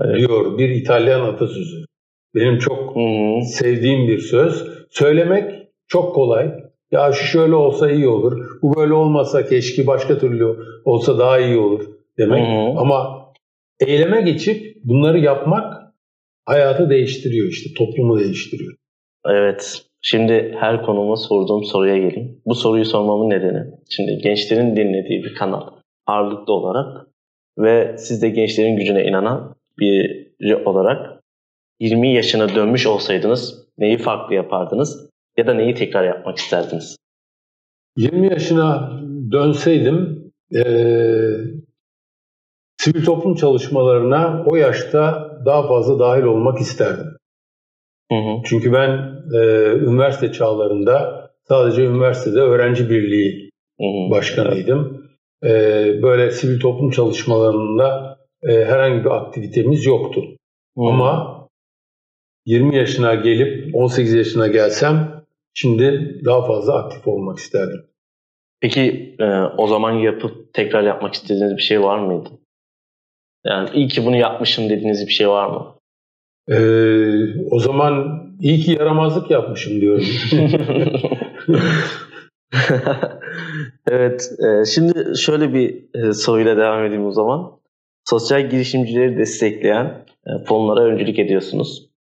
evet. 0.05 0.19
diyor 0.19 0.59
bir 0.59 0.69
İtalyan 0.69 1.21
atasözü. 1.21 1.85
Benim 2.35 2.59
çok 2.59 2.97
hı. 2.97 3.01
sevdiğim 3.47 4.09
bir 4.09 4.19
söz. 4.19 4.69
Söylemek 4.91 5.53
çok 5.89 6.15
kolay. 6.15 6.55
Ya 6.91 7.13
şu 7.13 7.25
şöyle 7.25 7.55
olsa 7.55 7.91
iyi 7.91 8.09
olur. 8.09 8.59
Bu 8.63 8.77
böyle 8.77 8.93
olmasa 8.93 9.47
keşke 9.47 9.87
başka 9.87 10.19
türlü 10.19 10.57
olsa 10.85 11.19
daha 11.19 11.39
iyi 11.39 11.57
olur 11.57 11.85
demek. 12.19 12.47
Hı. 12.47 12.81
Ama 12.81 13.27
eyleme 13.87 14.21
geçip 14.21 14.77
bunları 14.85 15.19
yapmak 15.19 15.93
hayatı 16.45 16.91
değiştiriyor 16.91 17.49
işte. 17.49 17.71
Toplumu 17.79 18.19
değiştiriyor. 18.19 18.80
Evet. 19.27 19.83
Şimdi 20.03 20.57
her 20.61 20.83
konuma 20.83 21.17
sorduğum 21.17 21.65
soruya 21.65 21.97
geleyim. 21.97 22.43
Bu 22.47 22.55
soruyu 22.55 22.85
sormamın 22.85 23.31
nedeni. 23.31 23.67
Şimdi 23.91 24.19
gençlerin 24.23 24.77
dinlediği 24.77 25.25
bir 25.25 25.35
kanal 25.35 25.63
ağırlıklı 26.07 26.53
olarak 26.53 27.07
ve 27.59 27.97
siz 27.99 28.23
de 28.23 28.29
gençlerin 28.29 28.77
gücüne 28.77 29.05
inanan 29.05 29.55
biri 29.79 30.57
olarak 30.65 31.21
20 31.81 32.15
yaşına 32.15 32.55
dönmüş 32.55 32.87
olsaydınız 32.87 33.67
neyi 33.79 33.99
farklı 33.99 34.35
yapardınız 34.35 35.11
ya 35.37 35.47
da 35.47 35.55
neyi 35.55 35.75
tekrar 35.75 36.05
yapmak 36.05 36.39
isterdiniz? 36.39 36.97
20 37.97 38.27
yaşına 38.27 39.01
dönseydim 39.33 40.21
eee, 40.51 41.37
sivil 42.79 43.05
toplum 43.05 43.35
çalışmalarına 43.35 44.45
o 44.47 44.57
yaşta 44.57 45.31
daha 45.47 45.69
fazla 45.69 45.99
dahil 45.99 46.23
olmak 46.23 46.61
isterdim. 46.61 47.17
Hı 48.13 48.15
hı. 48.15 48.43
Çünkü 48.45 48.73
ben 48.73 49.13
eee, 49.33 49.73
üniversite 49.87 50.33
çağlarında 50.33 51.31
sadece 51.49 51.85
üniversitede 51.85 52.41
öğrenci 52.41 52.91
birliği 52.91 53.51
Hı 53.81 53.87
hı. 53.87 54.11
başkanıydım. 54.11 55.11
Eee, 55.45 55.99
böyle 56.03 56.31
sivil 56.31 56.61
toplum 56.61 56.91
çalışmalarında 56.91 58.17
eee, 58.49 58.65
herhangi 58.65 59.05
bir 59.05 59.11
aktivitemiz 59.11 59.87
yoktu. 59.87 60.23
Hı. 60.79 60.83
Ama 60.85 61.41
20 62.47 62.77
yaşına 62.77 63.15
gelip 63.15 63.75
18 63.75 64.15
yaşına 64.15 64.47
gelsem 64.49 65.23
şimdi 65.55 66.19
daha 66.25 66.47
fazla 66.47 66.75
aktif 66.85 67.09
olmak 67.09 67.39
isterdim. 67.39 67.87
Peki 68.61 69.15
e, 69.21 69.25
o 69.59 69.67
zaman 69.67 69.93
yapıp 69.93 70.55
tekrar 70.55 70.83
yapmak 70.83 71.15
istediğiniz 71.15 71.57
bir 71.57 71.63
şey 71.63 71.83
var 71.83 71.99
mıydı? 71.99 72.29
Yani 73.47 73.69
iyi 73.75 73.89
ki 73.89 74.07
bunu 74.07 74.17
yapmışım 74.17 74.69
dediğiniz 74.71 75.07
bir 75.07 75.13
şey 75.13 75.29
var 75.29 75.49
mı? 75.49 75.75
Ee, 76.51 77.45
o 77.51 77.59
zaman 77.59 78.23
iyi 78.41 78.61
ki 78.61 78.73
yaramazlık 78.73 79.31
yapmışım 79.31 79.81
diyorum. 79.81 80.05
evet, 83.91 84.31
e, 84.39 84.65
şimdi 84.65 85.19
şöyle 85.19 85.55
bir 85.55 85.85
e, 85.95 86.13
soruyla 86.13 86.57
devam 86.57 86.85
edeyim 86.85 87.07
o 87.07 87.13
zaman. 87.13 87.53
Sosyal 88.05 88.51
girişimcileri 88.51 89.19
destekleyen 89.19 89.85
e, 90.27 90.45
fonlara 90.45 90.81
öncülük 90.81 91.19
ediyorsunuz. 91.19 91.91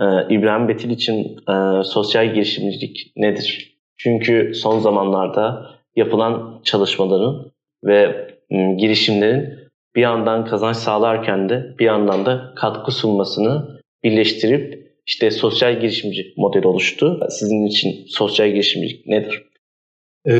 E, 0.00 0.04
İbrahim 0.30 0.68
Betil 0.68 0.90
için 0.90 1.36
e, 1.48 1.82
sosyal 1.84 2.34
girişimcilik 2.34 3.12
nedir? 3.16 3.78
Çünkü 3.96 4.52
son 4.54 4.78
zamanlarda 4.78 5.66
yapılan 5.96 6.60
çalışmaların 6.64 7.52
ve 7.84 8.28
m, 8.50 8.74
girişimlerin 8.74 9.58
bir 9.96 10.02
yandan 10.02 10.44
kazanç 10.44 10.76
sağlarken 10.76 11.48
de 11.48 11.74
bir 11.78 11.84
yandan 11.84 12.26
da 12.26 12.52
katkı 12.56 12.92
sunmasını 12.92 13.77
birleştirip 14.04 14.88
işte 15.06 15.30
sosyal 15.30 15.80
girişimci 15.80 16.34
modeli 16.36 16.66
oluştu. 16.66 17.20
Sizin 17.30 17.66
için 17.66 17.90
sosyal 18.08 18.48
girişimcilik 18.50 19.06
nedir? 19.06 19.44
Ee, 20.26 20.34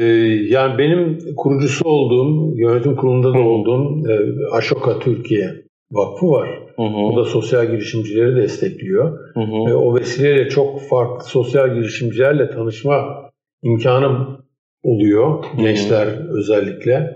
yani 0.48 0.78
benim 0.78 1.18
kurucusu 1.36 1.88
olduğum, 1.88 2.56
yönetim 2.56 2.96
kurulunda 2.96 3.34
da 3.34 3.38
Hı. 3.38 3.42
olduğum 3.42 4.08
e, 4.10 4.14
Ashoka 4.52 4.98
Türkiye 4.98 5.50
Vakfı 5.92 6.30
var. 6.30 6.48
Hı 6.76 6.82
O 6.82 7.12
hı, 7.12 7.16
da 7.16 7.24
sosyal 7.24 7.70
girişimcileri 7.70 8.36
destekliyor. 8.36 9.18
hı 9.34 9.40
hı, 9.40 9.78
o 9.78 9.94
vesileyle 9.98 10.48
çok 10.48 10.80
farklı 10.80 11.24
sosyal 11.24 11.74
girişimcilerle 11.74 12.50
tanışma 12.50 13.30
imkanım 13.62 14.44
oluyor. 14.82 15.44
Hı. 15.44 15.62
Gençler 15.62 16.08
özellikle. 16.38 17.14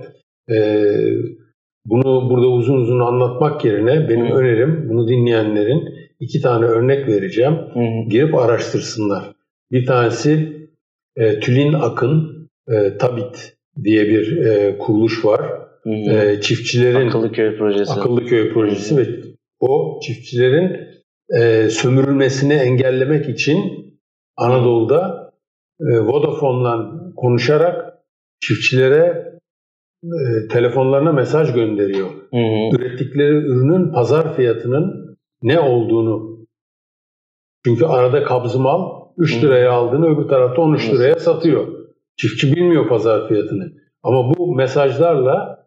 Ee, 0.50 0.84
bunu 1.86 2.30
burada 2.30 2.46
uzun 2.46 2.80
uzun 2.80 3.00
anlatmak 3.00 3.64
yerine 3.64 4.08
benim 4.08 4.30
Hı. 4.30 4.34
önerim 4.34 4.86
bunu 4.88 5.08
dinleyenlerin 5.08 6.01
iki 6.22 6.40
tane 6.40 6.64
örnek 6.64 7.08
vereceğim. 7.08 7.52
hı 7.52 7.80
hı. 7.80 8.08
Girip 8.08 8.34
araştırsınlar. 8.34 9.32
Bir 9.72 9.86
tanesi 9.86 10.56
e, 11.16 11.40
Tülin 11.40 11.72
Akın 11.72 12.48
e, 12.68 12.98
Tabit 12.98 13.56
diye 13.84 14.08
bir 14.08 14.36
e, 14.36 14.78
kuruluş 14.78 15.24
var. 15.24 15.40
Hı 15.84 15.90
hı. 15.90 16.16
E, 16.16 16.40
çiftçilerin 16.40 17.08
Akıllı 17.08 17.32
köy 17.32 17.58
projesi. 17.58 17.92
Akıllı 17.92 18.26
Köy 18.26 18.52
projesi 18.52 18.94
Hı. 18.94 18.98
ve 18.98 19.06
o 19.60 20.00
çiftçilerin 20.02 20.76
e, 21.40 21.68
sömürülmesini 21.68 22.54
engellemek 22.54 23.28
için 23.28 23.58
Anadolu'da 24.36 25.32
e, 25.80 25.98
Vodafone'la 26.00 26.92
konuşarak 27.16 27.94
çiftçilere 28.40 29.32
e, 30.04 30.48
telefonlarına 30.48 31.12
mesaj 31.12 31.54
gönderiyor. 31.54 32.08
Hı 32.08 32.36
hı. 32.36 32.76
Ürettikleri 32.76 33.34
ürünün 33.34 33.92
pazar 33.92 34.36
fiyatının 34.36 35.01
ne 35.42 35.60
olduğunu. 35.60 36.38
Çünkü 37.64 37.84
arada 37.84 38.24
kabzı 38.24 38.60
mal 38.60 39.02
3 39.16 39.36
Hı. 39.36 39.46
liraya 39.46 39.72
aldığını 39.72 40.06
öbür 40.06 40.28
tarafta 40.28 40.62
13 40.62 40.84
Nasıl? 40.84 40.98
liraya 40.98 41.14
satıyor. 41.14 41.66
Çiftçi 42.16 42.56
bilmiyor 42.56 42.88
pazar 42.88 43.28
fiyatını. 43.28 43.72
Ama 44.02 44.34
bu 44.34 44.54
mesajlarla 44.54 45.66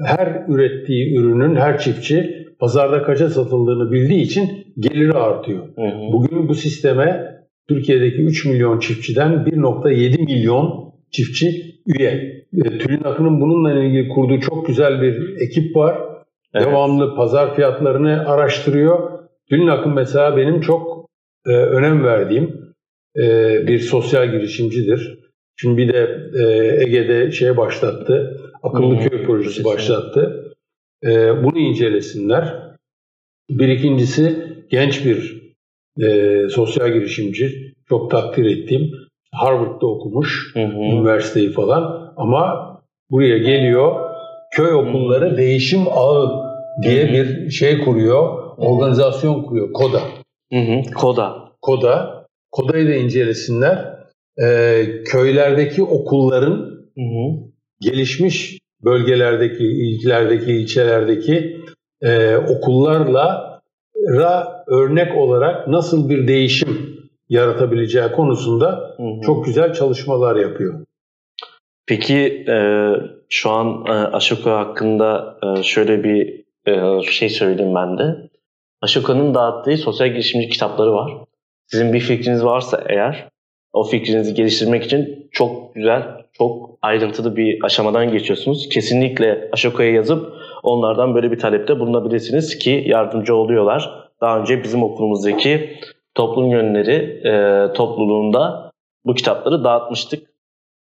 her 0.00 0.44
ürettiği 0.48 1.18
ürünün 1.18 1.56
her 1.56 1.78
çiftçi 1.78 2.46
pazarda 2.60 3.02
kaça 3.02 3.28
satıldığını 3.28 3.92
bildiği 3.92 4.22
için 4.22 4.74
geliri 4.78 5.12
artıyor. 5.12 5.64
Hı 5.76 5.82
hı. 5.82 6.12
Bugün 6.12 6.48
bu 6.48 6.54
sisteme 6.54 7.36
Türkiye'deki 7.68 8.22
3 8.22 8.44
milyon 8.44 8.78
çiftçiden 8.78 9.32
1.7 9.32 10.24
milyon 10.24 10.92
çiftçi 11.10 11.74
üye. 11.86 12.40
E, 12.64 12.78
Tülin 12.78 13.04
Akın'ın 13.04 13.40
bununla 13.40 13.72
ilgili 13.72 14.08
kurduğu 14.08 14.40
çok 14.40 14.66
güzel 14.66 15.02
bir 15.02 15.40
ekip 15.40 15.76
var. 15.76 16.09
Evet. 16.54 16.66
Devamlı 16.66 17.16
pazar 17.16 17.54
fiyatlarını 17.54 18.28
araştırıyor. 18.28 19.18
Tülin 19.48 19.66
Akın 19.66 19.92
mesela 19.92 20.36
benim 20.36 20.60
çok 20.60 21.06
e, 21.46 21.50
önem 21.50 22.04
verdiğim 22.04 22.74
e, 23.16 23.22
bir 23.66 23.78
sosyal 23.78 24.30
girişimcidir. 24.30 25.18
Şimdi 25.56 25.76
bir 25.76 25.92
de 25.92 26.20
e, 26.34 26.44
Ege'de 26.82 27.30
şeye 27.30 27.56
başlattı. 27.56 28.40
Akıllı 28.62 28.96
hı. 28.96 29.08
köy 29.08 29.26
projesi 29.26 29.64
başlattı. 29.64 30.52
E, 31.04 31.42
bunu 31.44 31.58
incelesinler. 31.58 32.70
Bir 33.50 33.68
ikincisi 33.68 34.36
genç 34.70 35.04
bir 35.04 35.42
e, 36.02 36.48
sosyal 36.48 36.92
girişimci. 36.92 37.74
Çok 37.88 38.10
takdir 38.10 38.44
ettiğim. 38.44 38.92
Harvard'da 39.32 39.86
okumuş 39.86 40.54
hı. 40.54 40.60
üniversiteyi 40.60 41.52
falan 41.52 42.12
ama 42.16 42.70
buraya 43.10 43.38
geliyor 43.38 44.09
köy 44.50 44.72
okulları 44.74 45.36
değişim 45.36 45.80
ağı 45.90 46.30
diye 46.82 47.04
Hı 47.04 47.08
hı. 47.08 47.12
bir 47.12 47.50
şey 47.50 47.84
kuruyor, 47.84 48.38
organizasyon 48.56 49.42
kuruyor, 49.42 49.72
KODA. 49.72 50.00
Hı 50.52 50.58
hı. 50.58 50.82
Koda. 50.94 51.34
KODA, 51.62 52.26
KODA'yı 52.50 52.88
da 52.88 52.94
incelesinler. 52.94 54.00
Ee, 54.42 54.84
köylerdeki 55.04 55.82
okulların 55.82 56.56
Hı 56.96 57.02
hı. 57.02 57.50
gelişmiş 57.80 58.58
bölgelerdeki, 58.84 59.64
illerdeki, 59.64 60.52
ilçelerdeki 60.52 61.56
e, 62.02 62.36
okullarla 62.36 63.60
ra 64.16 64.64
örnek 64.68 65.16
olarak 65.16 65.68
nasıl 65.68 66.08
bir 66.08 66.28
değişim 66.28 66.68
yaratabileceği 67.28 68.08
konusunda 68.12 68.94
Hı 68.96 69.02
hı. 69.02 69.20
çok 69.26 69.44
güzel 69.44 69.72
çalışmalar 69.72 70.36
yapıyor. 70.36 70.84
Peki 71.90 72.44
e, 72.48 72.56
şu 73.28 73.50
an 73.50 73.84
e, 73.86 73.90
Ashoka 73.90 74.58
hakkında 74.58 75.38
e, 75.42 75.62
şöyle 75.62 76.04
bir 76.04 76.44
e, 76.66 77.02
şey 77.02 77.28
söyleyeyim 77.28 77.74
ben 77.74 77.98
de. 77.98 78.30
Ashoka'nın 78.80 79.34
dağıttığı 79.34 79.76
sosyal 79.76 80.08
girişimci 80.08 80.48
kitapları 80.48 80.92
var. 80.92 81.12
Sizin 81.66 81.92
bir 81.92 82.00
fikriniz 82.00 82.44
varsa 82.44 82.84
eğer 82.88 83.28
o 83.72 83.84
fikrinizi 83.84 84.34
geliştirmek 84.34 84.84
için 84.84 85.28
çok 85.32 85.74
güzel, 85.74 86.02
çok 86.32 86.78
ayrıntılı 86.82 87.36
bir 87.36 87.64
aşamadan 87.64 88.12
geçiyorsunuz. 88.12 88.68
Kesinlikle 88.68 89.48
Ashoka'ya 89.52 89.92
yazıp 89.92 90.32
onlardan 90.62 91.14
böyle 91.14 91.32
bir 91.32 91.38
talepte 91.38 91.80
bulunabilirsiniz 91.80 92.58
ki 92.58 92.84
yardımcı 92.86 93.34
oluyorlar. 93.34 94.10
Daha 94.20 94.40
önce 94.40 94.64
bizim 94.64 94.82
okulumuzdaki 94.82 95.76
toplum 96.14 96.50
yönleri 96.50 97.20
e, 97.28 97.72
topluluğunda 97.72 98.70
bu 99.04 99.14
kitapları 99.14 99.64
dağıtmıştık. 99.64 100.29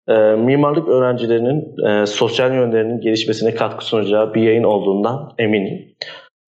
E, 0.09 0.13
mimarlık 0.35 0.87
öğrencilerinin 0.87 1.85
e, 1.87 2.05
sosyal 2.05 2.53
yönlerinin 2.53 3.01
gelişmesine 3.01 3.55
katkı 3.55 3.85
sunacağı 3.85 4.33
bir 4.33 4.41
yayın 4.41 4.63
olduğundan 4.63 5.33
eminim. 5.37 5.95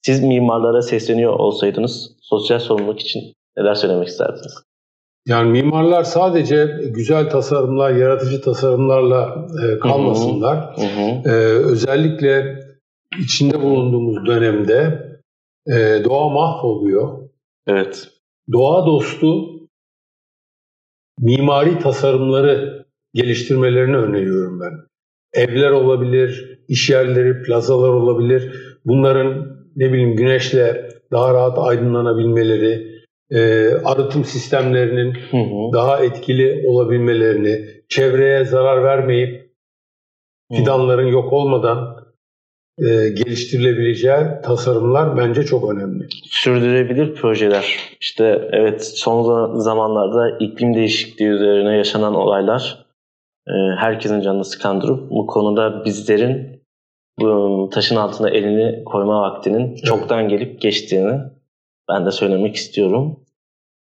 Siz 0.06 0.24
mimarlara 0.24 0.82
sesleniyor 0.82 1.34
olsaydınız 1.34 2.12
sosyal 2.22 2.60
sorumluluk 2.60 3.00
için 3.00 3.34
neler 3.58 3.76
söylemek 3.76 4.08
isterdiniz? 4.08 4.64
Yani 5.28 5.52
mimarlar 5.52 6.04
sadece 6.04 6.66
güzel 6.96 7.30
tasarımlar, 7.30 7.92
yaratıcı 7.92 8.42
tasarımlarla 8.42 9.48
e, 9.64 9.80
kalmasınlar. 9.80 10.76
Hı 10.76 10.82
hı. 10.82 11.30
Ee, 11.30 11.32
özellikle 11.72 12.60
içinde 13.20 13.62
bulunduğumuz 13.62 14.26
dönemde 14.26 15.06
e, 15.68 16.04
doğa 16.04 16.30
mahvoluyor. 16.30 17.30
Evet. 17.68 18.08
Doğa 18.54 18.86
dostu 18.86 19.46
mimari 21.20 21.80
tasarımları 21.80 22.85
geliştirmelerini 23.16 23.98
öneriyorum 23.98 24.60
ben. 24.60 24.74
Evler 25.44 25.72
olabilir, 25.72 26.60
iş 26.68 26.90
yerleri, 26.90 27.42
plazalar 27.44 27.90
olabilir. 27.90 28.52
Bunların 28.86 29.58
ne 29.76 29.94
bileyim 29.94 30.16
güneşle 30.16 30.90
daha 31.12 31.34
rahat 31.34 31.58
aydınlanabilmeleri, 31.60 32.96
e, 33.32 33.70
arıtım 33.86 34.24
sistemlerinin 34.24 35.14
Hı 35.32 35.38
hı. 35.38 35.74
daha 35.74 36.04
etkili 36.04 36.64
olabilmelerini, 36.68 37.66
çevreye 37.90 38.46
zarar 38.46 38.84
vermeyip 38.84 39.52
fidanların 40.54 41.08
yok 41.08 41.34
olmadan 41.34 41.96
e, 42.80 43.10
geliştirilebileceği 43.10 44.26
tasarımlar 44.44 45.18
bence 45.18 45.44
çok 45.44 45.74
önemli. 45.74 46.08
Sürdürülebilir 46.30 47.16
projeler. 47.16 47.80
İşte 48.02 48.50
evet 48.52 48.92
son 48.96 49.24
za- 49.24 49.62
zamanlarda 49.62 50.38
iklim 50.40 50.74
değişikliği 50.74 51.28
üzerine 51.28 51.78
yaşanan 51.78 52.16
olaylar 52.16 52.85
herkesin 53.78 54.22
canını 54.22 54.46
sıkan 54.46 54.82
durum. 54.82 55.08
Bu 55.10 55.28
konuda 55.28 55.86
bizlerin 55.86 56.62
bu 57.20 57.70
taşın 57.74 57.96
altına 57.96 58.30
elini 58.30 58.84
koyma 58.84 59.22
vaktinin 59.22 59.76
çoktan 59.76 60.30
gelip 60.30 60.62
geçtiğini 60.62 61.20
ben 61.90 62.06
de 62.06 62.12
söylemek 62.12 62.56
istiyorum. 62.56 63.20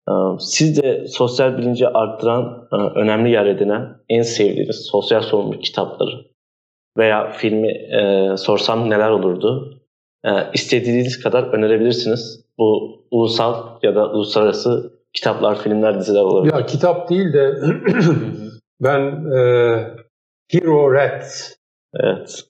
E, 0.08 0.12
Siz 0.38 0.82
de 0.82 1.06
sosyal 1.08 1.58
bilinci 1.58 1.88
arttıran 1.88 2.68
e, 2.72 2.76
önemli 2.76 3.30
yer 3.30 3.46
edinen 3.46 3.96
en 4.08 4.22
sevdiğiniz 4.22 4.86
sosyal 4.92 5.22
sorumluluk 5.22 5.62
kitapları 5.64 6.24
veya 6.98 7.30
filmi 7.30 7.68
e, 7.68 8.34
sorsam 8.36 8.90
neler 8.90 9.10
olurdu? 9.10 9.80
E, 10.24 10.30
istediğiniz 10.54 11.22
kadar 11.22 11.42
önerebilirsiniz. 11.42 12.44
Bu 12.58 12.98
ulusal 13.10 13.78
ya 13.82 13.94
da 13.94 14.10
uluslararası 14.10 14.92
kitaplar, 15.12 15.58
filmler, 15.58 16.00
diziler 16.00 16.20
olabilir. 16.20 16.52
Ya 16.54 16.66
kitap 16.66 17.10
değil 17.10 17.32
de 17.32 17.54
ben 18.80 19.30
e, 19.32 19.40
Hero 20.50 20.94
Rats, 20.94 21.52
evet. 21.94 22.44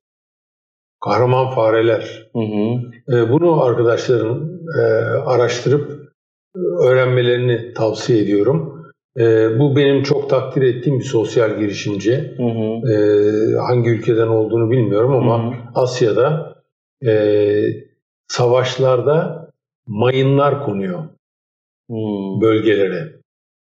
kahraman 1.05 1.51
fareler, 1.51 2.29
Hı 2.33 2.39
hı. 2.39 3.17
e, 3.17 3.33
bunu 3.33 3.63
arkadaşların 3.63 4.61
e, 4.79 4.83
araştırıp 5.27 6.13
öğrenmelerini 6.85 7.75
tavsiye 7.75 8.23
ediyorum. 8.23 8.85
E, 9.19 9.59
bu 9.59 9.77
benim 9.77 10.03
çok 10.03 10.31
takdir 10.31 10.63
ettiğim 10.63 10.99
bir 10.99 11.05
sosyal 11.05 11.59
girişimci. 11.59 12.35
Hı 12.37 12.43
hı. 12.43 12.93
E, 12.93 12.97
hangi 13.57 13.91
ülkeden 13.91 14.29
olduğunu 14.29 14.71
bilmiyorum 14.71 15.13
ama 15.13 15.45
Hı 15.45 15.49
hı. 15.49 15.55
Asya'da 15.75 16.55
e, 17.07 17.13
savaşlarda 18.29 19.49
mayınlar 19.87 20.65
konuyor 20.65 21.05
Hmm. 21.89 22.41
bölgelere. 22.41 23.13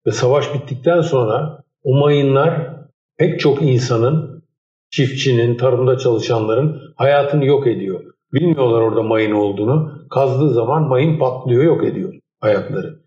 Ve 0.07 0.11
savaş 0.11 0.53
bittikten 0.53 1.01
sonra 1.01 1.62
o 1.83 1.95
mayınlar 1.99 2.75
pek 3.17 3.39
çok 3.39 3.61
insanın, 3.61 4.43
çiftçinin, 4.91 5.57
tarımda 5.57 5.97
çalışanların 5.97 6.93
hayatını 6.95 7.45
yok 7.45 7.67
ediyor. 7.67 8.03
Bilmiyorlar 8.33 8.81
orada 8.81 9.03
mayın 9.03 9.31
olduğunu. 9.31 10.07
Kazdığı 10.09 10.53
zaman 10.53 10.83
mayın 10.83 11.19
patlıyor, 11.19 11.63
yok 11.63 11.83
ediyor 11.83 12.13
hayatları. 12.39 12.99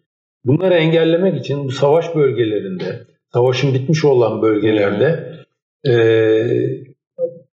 Bunları 0.44 0.74
engellemek 0.74 1.40
için 1.40 1.64
bu 1.64 1.70
savaş 1.70 2.14
bölgelerinde, 2.14 3.06
savaşın 3.32 3.74
bitmiş 3.74 4.04
olan 4.04 4.42
bölgelerde 4.42 5.36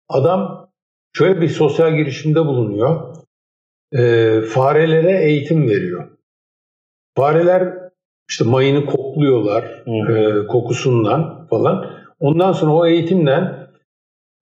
adam 0.09 0.71
şöyle 1.13 1.41
bir 1.41 1.49
sosyal 1.49 1.97
girişimde 1.97 2.41
bulunuyor. 2.41 3.17
Farelere 4.47 5.25
eğitim 5.25 5.69
veriyor. 5.69 6.11
Fareler 7.17 7.88
işte 8.29 8.45
mayını 8.45 8.87
kokluyorlar 8.87 9.65
e, 9.87 10.47
kokusundan 10.47 11.47
falan. 11.51 11.91
Ondan 12.21 12.53
sonra 12.53 12.73
o 12.73 12.87
eğitimden 12.87 13.69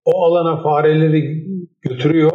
o 0.05 0.25
alana 0.25 0.63
fareleri 0.63 1.47
götürüyor. 1.81 2.33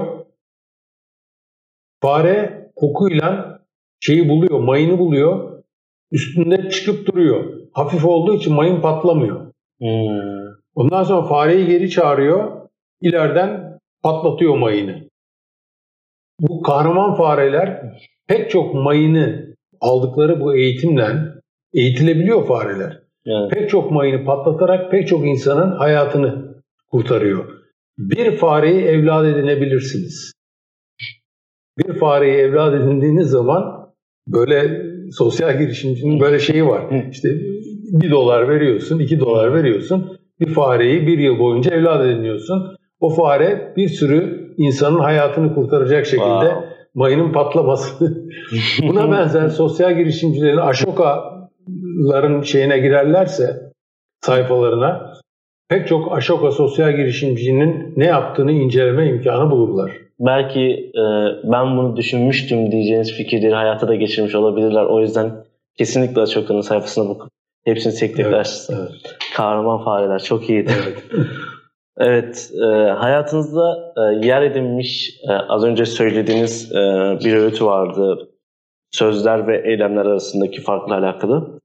Fare 2.01 2.71
kokuyla 2.75 3.59
şeyi 3.99 4.29
buluyor, 4.29 4.59
mayını 4.59 4.99
buluyor. 4.99 5.63
Üstünde 6.11 6.69
çıkıp 6.69 7.07
duruyor. 7.07 7.53
Hafif 7.73 8.05
olduğu 8.05 8.33
için 8.33 8.53
mayın 8.53 8.81
patlamıyor. 8.81 9.51
Hmm. 9.79 10.41
Ondan 10.75 11.03
sonra 11.03 11.27
fareyi 11.27 11.67
geri 11.67 11.89
çağırıyor. 11.89 12.69
İleriden 13.01 13.79
patlatıyor 14.03 14.57
mayını. 14.57 15.09
Bu 16.39 16.61
kahraman 16.61 17.15
fareler 17.15 17.81
pek 18.27 18.49
çok 18.49 18.73
mayını 18.73 19.55
aldıkları 19.81 20.41
bu 20.41 20.55
eğitimle 20.55 21.03
eğitilebiliyor 21.73 22.47
fareler. 22.47 22.99
Yani, 23.25 23.49
Pek 23.49 23.69
çok 23.69 23.91
mayını 23.91 24.25
patlatarak 24.25 24.91
pek 24.91 25.07
çok 25.07 25.25
insanın 25.27 25.71
hayatını 25.71 26.55
kurtarıyor. 26.91 27.45
Bir 27.97 28.37
fareyi 28.37 28.81
evlat 28.81 29.25
edinebilirsiniz. 29.25 30.33
Bir 31.77 31.93
fareyi 31.93 32.33
evlat 32.35 32.73
edindiğiniz 32.73 33.29
zaman 33.29 33.89
böyle 34.27 34.85
sosyal 35.11 35.57
girişimcinin 35.59 36.19
böyle 36.19 36.39
şeyi 36.39 36.67
var. 36.67 36.81
İşte 37.11 37.29
bir 37.91 38.11
dolar 38.11 38.49
veriyorsun, 38.49 38.99
iki 38.99 39.19
dolar 39.19 39.53
veriyorsun. 39.53 40.17
Bir 40.39 40.53
fareyi 40.53 41.07
bir 41.07 41.17
yıl 41.19 41.39
boyunca 41.39 41.71
evlat 41.71 42.05
ediniyorsun. 42.05 42.75
O 42.99 43.09
fare 43.09 43.73
bir 43.77 43.87
sürü 43.87 44.53
insanın 44.57 44.99
hayatını 44.99 45.55
kurtaracak 45.55 46.05
şekilde 46.05 46.21
Wow. 46.49 46.65
mayının 46.95 47.31
patlaması. 47.31 48.25
Buna 48.87 49.11
benzer 49.11 49.47
sosyal 49.47 49.97
girişimcilerin 49.97 50.57
Aşoka'ların 51.67 52.41
şeyine 52.41 52.79
girerlerse 52.79 53.71
sayfalarına 54.21 55.13
pek 55.69 55.87
çok 55.87 56.11
Aşoka 56.11 56.51
sosyal 56.51 56.95
girişimcinin 56.95 57.93
ne 57.97 58.05
yaptığını 58.05 58.51
inceleme 58.51 59.09
imkanı 59.09 59.51
bulurlar. 59.51 59.91
belki 60.19 60.91
e, 60.95 61.03
ben 61.43 61.77
bunu 61.77 61.95
düşünmüştüm 61.95 62.71
diyeceğiniz 62.71 63.13
fikirleri 63.13 63.55
hayata 63.55 63.87
da 63.87 63.95
geçirmiş 63.95 64.35
olabilirler. 64.35 64.85
O 64.85 65.01
yüzden 65.01 65.31
kesinlikle 65.77 66.21
Açoka'nın 66.21 66.61
sayfasına 66.61 67.09
bakıp 67.09 67.29
hepsini 67.65 67.93
tek 67.93 68.15
tek 68.15 68.25
Evet, 68.25 68.67
evet. 68.69 69.17
Kahraman 69.35 69.83
fareler 69.83 70.19
çok 70.19 70.49
iyiydi. 70.49 70.71
Evet. 70.83 71.03
Evet, 71.97 72.51
e, 72.61 72.65
hayatınızda 72.91 73.93
e, 73.97 74.25
yer 74.27 74.41
edinmiş, 74.41 75.19
e, 75.29 75.31
az 75.33 75.63
önce 75.63 75.85
söylediğiniz 75.85 76.71
e, 76.71 76.75
bir 77.25 77.33
öğütü 77.33 77.65
vardı. 77.65 78.30
Sözler 78.91 79.47
ve 79.47 79.71
eylemler 79.71 80.05
arasındaki 80.05 80.61
farkla 80.61 80.97
alakalı. 80.97 81.61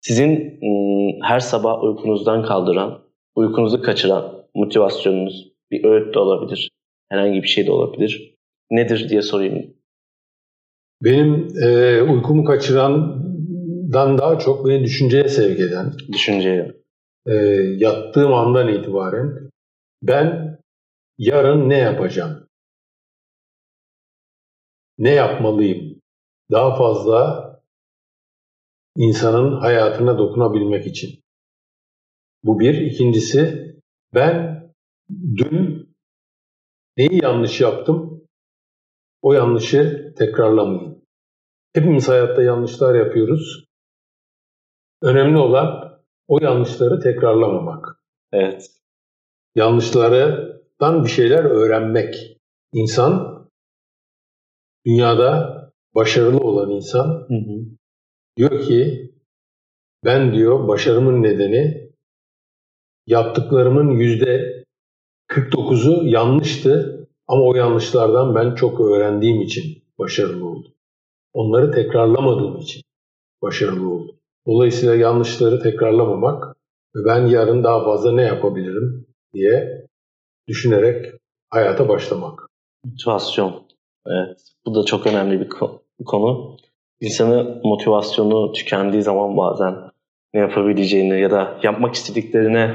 Sizin 0.00 0.60
ıı, 0.62 1.18
her 1.22 1.40
sabah 1.40 1.82
uykunuzdan 1.82 2.42
kaldıran, 2.42 3.02
uykunuzu 3.34 3.82
kaçıran 3.82 4.46
motivasyonunuz 4.54 5.52
bir 5.70 5.84
öğüt 5.84 6.14
de 6.14 6.18
olabilir. 6.18 6.70
Herhangi 7.08 7.42
bir 7.42 7.48
şey 7.48 7.66
de 7.66 7.72
olabilir. 7.72 8.34
Nedir 8.70 9.08
diye 9.08 9.22
sorayım. 9.22 9.74
Benim 11.02 11.48
e, 11.62 12.02
uykumu 12.02 12.44
kaçırandan 12.44 14.18
daha 14.18 14.38
çok 14.38 14.66
beni 14.68 14.84
düşünceye 14.84 15.28
sevk 15.28 15.60
eden. 15.60 15.92
Düşünceye. 16.12 16.74
E, 17.26 17.34
yattığım 17.76 18.34
andan 18.34 18.68
itibaren 18.68 19.50
ben 20.02 20.58
yarın 21.18 21.68
ne 21.68 21.78
yapacağım? 21.78 22.46
Ne 24.98 25.10
yapmalıyım? 25.10 25.89
Daha 26.50 26.76
fazla 26.76 27.50
insanın 28.96 29.60
hayatına 29.60 30.18
dokunabilmek 30.18 30.86
için. 30.86 31.20
Bu 32.44 32.60
bir. 32.60 32.74
İkincisi 32.74 33.74
ben 34.14 34.62
dün 35.10 35.90
neyi 36.96 37.22
yanlış 37.22 37.60
yaptım? 37.60 38.26
O 39.22 39.32
yanlışı 39.32 40.14
tekrarlamayayım. 40.18 41.02
Hepimiz 41.72 42.08
hayatta 42.08 42.42
yanlışlar 42.42 42.94
yapıyoruz. 42.94 43.64
Önemli 45.02 45.38
olan 45.38 46.00
o 46.28 46.38
yanlışları 46.42 47.00
tekrarlamamak. 47.00 48.00
Evet. 48.32 48.70
Yanlışlardan 49.54 51.04
bir 51.04 51.10
şeyler 51.10 51.44
öğrenmek. 51.44 52.38
İnsan 52.72 53.46
dünyada 54.86 55.59
başarılı 55.94 56.38
olan 56.38 56.70
insan 56.70 57.06
hı 57.28 57.34
hı. 57.34 57.64
diyor 58.36 58.62
ki 58.62 59.10
ben 60.04 60.34
diyor 60.34 60.68
başarımın 60.68 61.22
nedeni 61.22 61.90
yaptıklarımın 63.06 63.90
yüzde 63.90 64.64
49'u 65.28 66.06
yanlıştı 66.06 67.00
ama 67.28 67.42
o 67.42 67.54
yanlışlardan 67.54 68.34
ben 68.34 68.54
çok 68.54 68.80
öğrendiğim 68.80 69.40
için 69.40 69.82
başarılı 69.98 70.46
oldum. 70.48 70.72
Onları 71.32 71.72
tekrarlamadığım 71.72 72.56
için 72.56 72.82
başarılı 73.42 73.90
oldum. 73.90 74.16
Dolayısıyla 74.46 74.94
yanlışları 74.94 75.62
tekrarlamamak 75.62 76.56
ve 76.96 77.00
ben 77.06 77.26
yarın 77.26 77.64
daha 77.64 77.84
fazla 77.84 78.12
ne 78.12 78.22
yapabilirim 78.22 79.06
diye 79.34 79.86
düşünerek 80.48 81.14
hayata 81.50 81.88
başlamak. 81.88 82.46
Motivasyon. 82.84 83.69
Evet. 84.06 84.38
Bu 84.66 84.74
da 84.74 84.84
çok 84.84 85.06
önemli 85.06 85.40
bir 85.40 85.48
konu. 86.04 86.56
İnsanı 87.00 87.60
motivasyonu 87.64 88.52
tükendiği 88.52 89.02
zaman 89.02 89.36
bazen 89.36 89.74
ne 90.34 90.40
yapabileceğini 90.40 91.20
ya 91.20 91.30
da 91.30 91.58
yapmak 91.62 91.94
istediklerine 91.94 92.74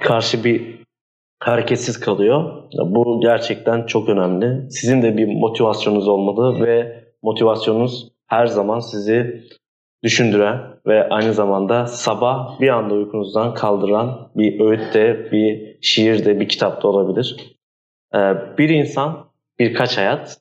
karşı 0.00 0.44
bir 0.44 0.78
hareketsiz 1.40 2.00
kalıyor. 2.00 2.62
Bu 2.72 3.20
gerçekten 3.20 3.86
çok 3.86 4.08
önemli. 4.08 4.70
Sizin 4.70 5.02
de 5.02 5.16
bir 5.16 5.26
motivasyonunuz 5.26 6.08
olmalı 6.08 6.66
ve 6.66 7.04
motivasyonunuz 7.22 8.08
her 8.26 8.46
zaman 8.46 8.80
sizi 8.80 9.44
düşündüren 10.02 10.60
ve 10.86 11.08
aynı 11.08 11.34
zamanda 11.34 11.86
sabah 11.86 12.60
bir 12.60 12.68
anda 12.68 12.94
uykunuzdan 12.94 13.54
kaldıran 13.54 14.30
bir 14.36 14.60
öğüt 14.60 14.94
de, 14.94 15.28
bir 15.32 15.78
şiir 15.82 16.24
de, 16.24 16.40
bir 16.40 16.48
kitap 16.48 16.82
da 16.82 16.88
olabilir. 16.88 17.56
Ee, 18.14 18.18
bir 18.58 18.68
insan 18.68 19.27
birkaç 19.58 19.98
hayat 19.98 20.38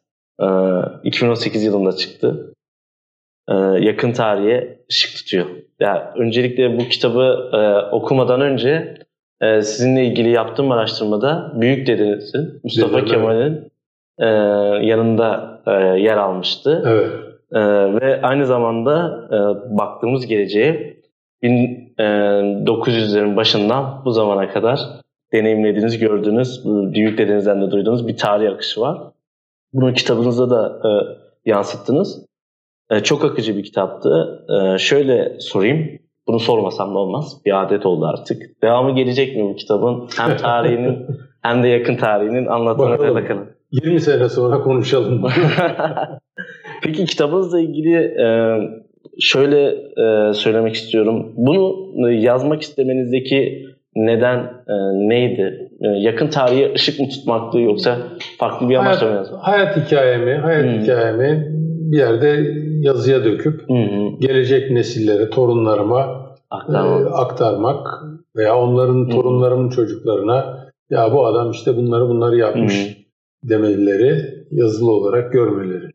2018 1.04 1.64
ee, 1.64 1.66
yılında 1.66 1.92
çıktı. 1.92 2.54
Ee, 3.50 3.54
yakın 3.80 4.12
tarihe 4.12 4.80
ışık 4.92 5.18
tutuyor. 5.18 5.46
Yani 5.80 6.00
öncelikle 6.16 6.80
bu 6.80 6.84
kitabı 6.90 7.50
e, 7.54 7.58
okumadan 7.96 8.42
önce 8.42 8.98
e, 9.42 9.62
sizinle 9.62 10.06
ilgili 10.06 10.30
yaptığım 10.30 10.72
araştırmada 10.72 11.52
büyük 11.56 11.88
dedenizin 11.88 12.60
Mustafa 12.64 13.06
Kemal'in 13.06 13.72
e, 14.20 14.26
yanında 14.86 15.58
yer 15.98 16.18
almıştı. 16.18 16.84
Evet. 16.88 17.12
Ve 18.02 18.22
aynı 18.22 18.46
zamanda 18.46 19.28
baktığımız 19.70 20.28
geleceğe 20.28 20.98
1900'lerin 21.44 23.36
başından 23.36 24.06
bu 24.06 24.12
zamana 24.12 24.50
kadar 24.50 24.80
deneyimlediğiniz, 25.34 25.98
gördüğünüz, 25.98 26.66
büyük 26.66 27.18
dedenizden 27.18 27.62
de 27.62 27.72
duyduğunuz 27.72 28.08
bir 28.08 28.18
tarih 28.18 28.52
akışı 28.54 28.82
var. 28.82 28.98
Bunu 29.74 29.94
kitabınızda 29.94 30.50
da 30.50 30.80
e, 30.90 30.90
yansıttınız. 31.50 32.26
E, 32.90 33.00
çok 33.00 33.26
akıcı 33.26 33.58
bir 33.58 33.64
kitaptı. 33.64 34.44
E, 34.50 34.78
şöyle 34.78 35.40
sorayım. 35.40 36.00
Bunu 36.28 36.40
sormasam 36.40 36.96
da 36.96 37.00
olmaz. 37.00 37.42
Bir 37.46 37.64
adet 37.64 37.86
oldu 37.86 38.06
artık. 38.06 38.62
Devamı 38.64 38.96
gelecek 38.96 39.36
mi 39.36 39.44
bu 39.44 39.56
kitabın? 39.56 40.08
Hem 40.18 40.38
tarihinin 40.38 41.06
hem 41.42 41.64
de 41.64 41.68
yakın 41.68 41.96
tarihinin 41.96 42.46
anlatımına 42.46 43.00
bakalım. 43.00 43.16
bakalım. 43.16 43.50
20 43.72 44.00
sene 44.00 44.30
sonra 44.30 44.62
konuşalım. 44.62 45.24
Peki 46.84 47.06
kitabınızla 47.06 47.60
ilgili 47.60 47.96
e, 47.96 48.28
şöyle 49.20 49.68
e, 49.98 50.34
söylemek 50.34 50.76
istiyorum. 50.76 51.34
Bunu 51.36 52.12
yazmak 52.12 52.62
istemenizdeki 52.62 53.66
neden 53.98 54.38
e, 54.68 54.76
neydi? 55.10 55.70
E, 55.82 55.88
yakın 55.88 56.28
tarihe 56.28 56.74
ışık 56.74 57.00
mı 57.00 57.10
tutmaktı 57.10 57.60
yoksa 57.60 57.98
farklı 58.38 58.70
bir 58.70 58.76
amaçla 58.76 59.08
mı 59.08 59.16
yazmak? 59.16 59.42
Hayat 59.42 59.78
hikayemi, 59.78 60.34
hayat 60.34 60.64
hmm. 60.64 60.82
hikayemi 60.82 61.48
bir 61.92 61.98
yerde 61.98 62.54
yazıya 62.82 63.26
döküp 63.26 63.70
hmm. 63.70 64.20
gelecek 64.20 64.72
nesillere, 64.72 65.30
torunlarıma 65.30 66.28
aktarmak. 66.50 67.08
E, 67.08 67.10
aktarmak 67.10 68.04
veya 68.36 68.58
onların 68.58 69.06
hmm. 69.06 69.10
torunlarımın 69.10 69.70
çocuklarına 69.70 70.68
ya 70.90 71.14
bu 71.14 71.26
adam 71.26 71.52
işte 71.52 71.78
bunları 71.78 72.10
bunları 72.10 72.38
yapmış 72.38 72.88
hmm. 72.88 73.50
demeleri, 73.50 74.26
yazılı 74.52 74.92
olarak 74.92 75.34
görmeleri. 75.34 75.92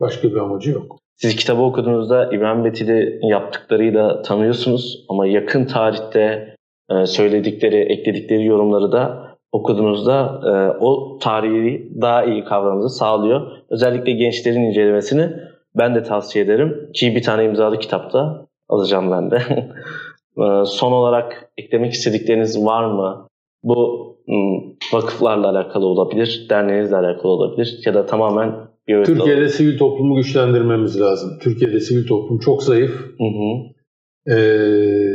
Başka 0.00 0.28
bir 0.28 0.36
amacı 0.36 0.70
yok. 0.70 0.98
Siz 1.16 1.36
kitabı 1.36 1.62
okuduğunuzda 1.62 2.30
İbrahim 2.32 2.64
Betili 2.64 3.20
yaptıklarıyla 3.22 4.22
tanıyorsunuz 4.22 5.04
ama 5.08 5.26
yakın 5.26 5.64
tarihte 5.64 6.55
e, 6.90 7.06
söyledikleri, 7.06 7.76
ekledikleri 7.76 8.44
yorumları 8.44 8.92
da 8.92 9.26
okuduğunuzda 9.52 10.40
e, 10.44 10.50
o 10.80 11.18
tarihi 11.18 11.92
daha 12.00 12.24
iyi 12.24 12.44
kavramamızı 12.44 12.96
sağlıyor. 12.96 13.46
Özellikle 13.70 14.12
gençlerin 14.12 14.62
incelemesini 14.62 15.30
ben 15.74 15.94
de 15.94 16.02
tavsiye 16.02 16.44
ederim. 16.44 16.90
Ki 16.94 17.16
bir 17.16 17.22
tane 17.22 17.44
imzalı 17.44 17.78
kitapta 17.78 18.46
alacağım 18.68 19.10
ben 19.10 19.30
de. 19.30 19.42
E, 20.38 20.64
son 20.64 20.92
olarak 20.92 21.50
eklemek 21.58 21.92
istedikleriniz 21.92 22.64
var 22.64 22.84
mı? 22.84 23.28
Bu 23.62 24.06
vakıflarla 24.92 25.50
alakalı 25.50 25.86
olabilir, 25.86 26.46
derneğinizle 26.50 26.96
alakalı 26.96 27.32
olabilir 27.32 27.80
ya 27.86 27.94
da 27.94 28.06
tamamen 28.06 28.54
bir 28.88 29.04
Türkiye'de 29.04 29.22
olabilir. 29.32 29.48
sivil 29.48 29.78
toplumu 29.78 30.14
güçlendirmemiz 30.14 31.00
lazım. 31.00 31.38
Türkiye'de 31.42 31.80
sivil 31.80 32.06
toplum 32.06 32.38
çok 32.38 32.62
zayıf. 32.62 32.90
Hı 33.18 33.24
hı. 33.24 33.75
Ee, 34.26 34.34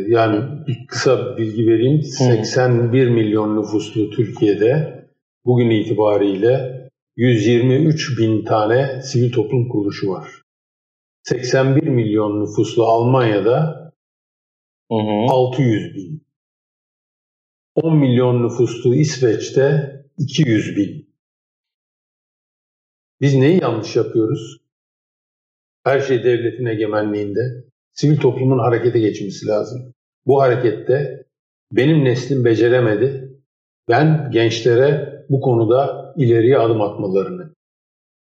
yani 0.08 0.66
bir 0.68 0.88
kısa 0.88 1.38
bilgi 1.38 1.68
vereyim. 1.68 2.04
81 2.04 3.10
milyon 3.10 3.62
nüfuslu 3.62 4.10
Türkiye'de 4.10 5.02
bugün 5.46 5.70
itibariyle 5.70 6.82
123 7.16 8.20
bin 8.20 8.46
tane 8.46 9.02
sivil 9.02 9.32
toplum 9.32 9.70
kuruluşu 9.70 10.10
var. 10.10 10.42
81 11.24 11.88
milyon 11.88 12.42
nüfuslu 12.42 12.84
Almanya'da 12.84 13.82
hı 14.92 14.96
hı. 14.96 15.32
600 15.32 15.96
bin. 15.96 16.28
10 17.76 17.98
milyon 17.98 18.44
nüfuslu 18.44 18.96
İsveç'te 18.96 19.96
200 20.18 20.78
bin. 20.78 21.16
Biz 23.22 23.36
neyi 23.36 23.62
yanlış 23.62 23.96
yapıyoruz? 23.96 24.58
Her 25.84 26.00
şey 26.00 26.24
devletin 26.24 26.66
egemenliğinde 26.66 27.71
sivil 27.94 28.18
toplumun 28.18 28.60
harekete 28.60 29.00
geçmesi 29.00 29.48
lazım. 29.48 29.94
Bu 30.26 30.42
harekette 30.42 31.26
benim 31.72 32.06
neslim 32.06 32.46
beceremedi. 32.46 33.32
Ben 33.90 34.30
gençlere 34.32 35.24
bu 35.30 35.42
konuda 35.42 36.14
ileriye 36.18 36.58
adım 36.58 36.82
atmalarını 36.82 37.56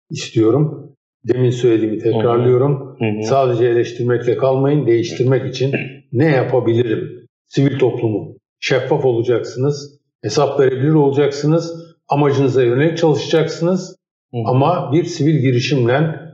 istiyorum. 0.09 0.91
Demin 1.27 1.49
söylediğimi 1.49 1.99
tekrarlıyorum. 1.99 2.97
Hı 2.99 3.05
hı. 3.05 3.23
Sadece 3.23 3.65
eleştirmekle 3.65 4.37
kalmayın, 4.37 4.87
değiştirmek 4.87 5.55
için 5.55 5.73
ne 6.11 6.25
yapabilirim? 6.25 7.27
Sivil 7.45 7.79
toplumu 7.79 8.35
şeffaf 8.59 9.05
olacaksınız, 9.05 9.99
hesap 10.21 10.59
verebilir 10.59 10.93
olacaksınız, 10.93 11.95
amacınıza 12.07 12.63
yönelik 12.63 12.97
çalışacaksınız. 12.97 13.95
Hı 14.31 14.37
hı. 14.37 14.41
Ama 14.45 14.91
bir 14.91 15.03
sivil 15.03 15.39
girişimle 15.39 16.24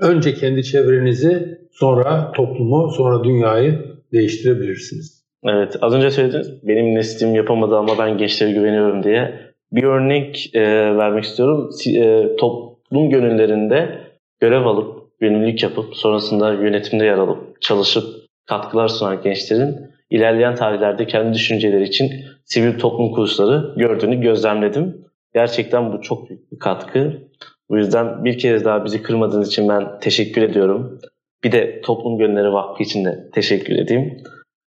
önce 0.00 0.34
kendi 0.34 0.62
çevrenizi 0.62 1.58
sonra 1.72 2.32
toplumu, 2.32 2.90
sonra 2.90 3.24
dünyayı 3.24 3.78
değiştirebilirsiniz. 4.12 5.24
Evet, 5.44 5.76
az 5.80 5.94
önce 5.94 6.10
söylediniz. 6.10 6.68
Benim 6.68 6.94
neslim 6.94 7.34
yapamadı 7.34 7.76
ama 7.76 7.98
ben 7.98 8.18
gençlere 8.18 8.52
güveniyorum 8.52 9.02
diye. 9.02 9.50
Bir 9.72 9.84
örnek 9.84 10.50
e, 10.54 10.62
vermek 10.96 11.24
istiyorum. 11.24 11.70
E, 11.86 12.36
toplum 12.36 13.10
gönüllerinde 13.10 13.98
görev 14.40 14.66
alıp 14.66 15.20
gönüllülük 15.20 15.62
yapıp 15.62 15.96
sonrasında 15.96 16.52
yönetimde 16.52 17.04
yer 17.04 17.18
alıp 17.18 17.60
çalışıp 17.60 18.04
katkılar 18.46 18.88
sunan 18.88 19.22
gençlerin 19.22 19.76
ilerleyen 20.10 20.54
tarihlerde 20.54 21.06
kendi 21.06 21.34
düşünceleri 21.34 21.84
için 21.84 22.10
sivil 22.44 22.78
toplum 22.78 23.10
kuruluşları 23.10 23.74
gördüğünü 23.76 24.20
gözlemledim. 24.20 25.04
Gerçekten 25.34 25.92
bu 25.92 26.02
çok 26.02 26.28
büyük 26.28 26.52
bir 26.52 26.58
katkı. 26.58 27.29
Bu 27.70 27.76
yüzden 27.76 28.24
bir 28.24 28.38
kez 28.38 28.64
daha 28.64 28.84
bizi 28.84 29.02
kırmadığınız 29.02 29.48
için 29.48 29.68
ben 29.68 29.98
teşekkür 30.00 30.42
ediyorum. 30.42 30.98
Bir 31.44 31.52
de 31.52 31.80
Toplum 31.80 32.18
Gönülleri 32.18 32.52
Vakfı 32.52 32.82
için 32.82 33.04
de 33.04 33.30
teşekkür 33.32 33.74
edeyim. 33.74 34.22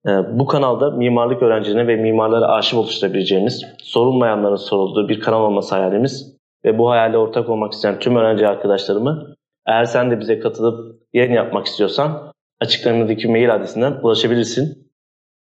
Ee, 0.07 0.11
bu 0.38 0.47
kanalda 0.47 0.90
mimarlık 0.90 1.42
öğrencilerine 1.42 1.86
ve 1.86 1.97
mimarlara 1.97 2.47
arşiv 2.47 2.78
oluşturabileceğimiz, 2.78 3.62
sorulmayanların 3.82 4.57
sorulduğu 4.57 5.09
bir 5.09 5.20
kanal 5.20 5.42
olması 5.42 5.74
hayalimiz 5.74 6.36
ve 6.64 6.78
bu 6.78 6.90
hayale 6.90 7.18
ortak 7.18 7.49
olmak 7.49 7.72
isteyen 7.72 7.99
tüm 7.99 8.16
öğrenci 8.16 8.49
arkadaşlarımı 8.49 9.34
eğer 9.66 9.84
sen 9.84 10.11
de 10.11 10.20
bize 10.20 10.40
katılıp 10.40 11.03
yayın 11.12 11.32
yapmak 11.32 11.66
istiyorsan 11.66 12.32
açıklamadaki 12.61 13.28
mail 13.28 13.55
adresinden 13.55 13.92
ulaşabilirsin. 14.03 14.90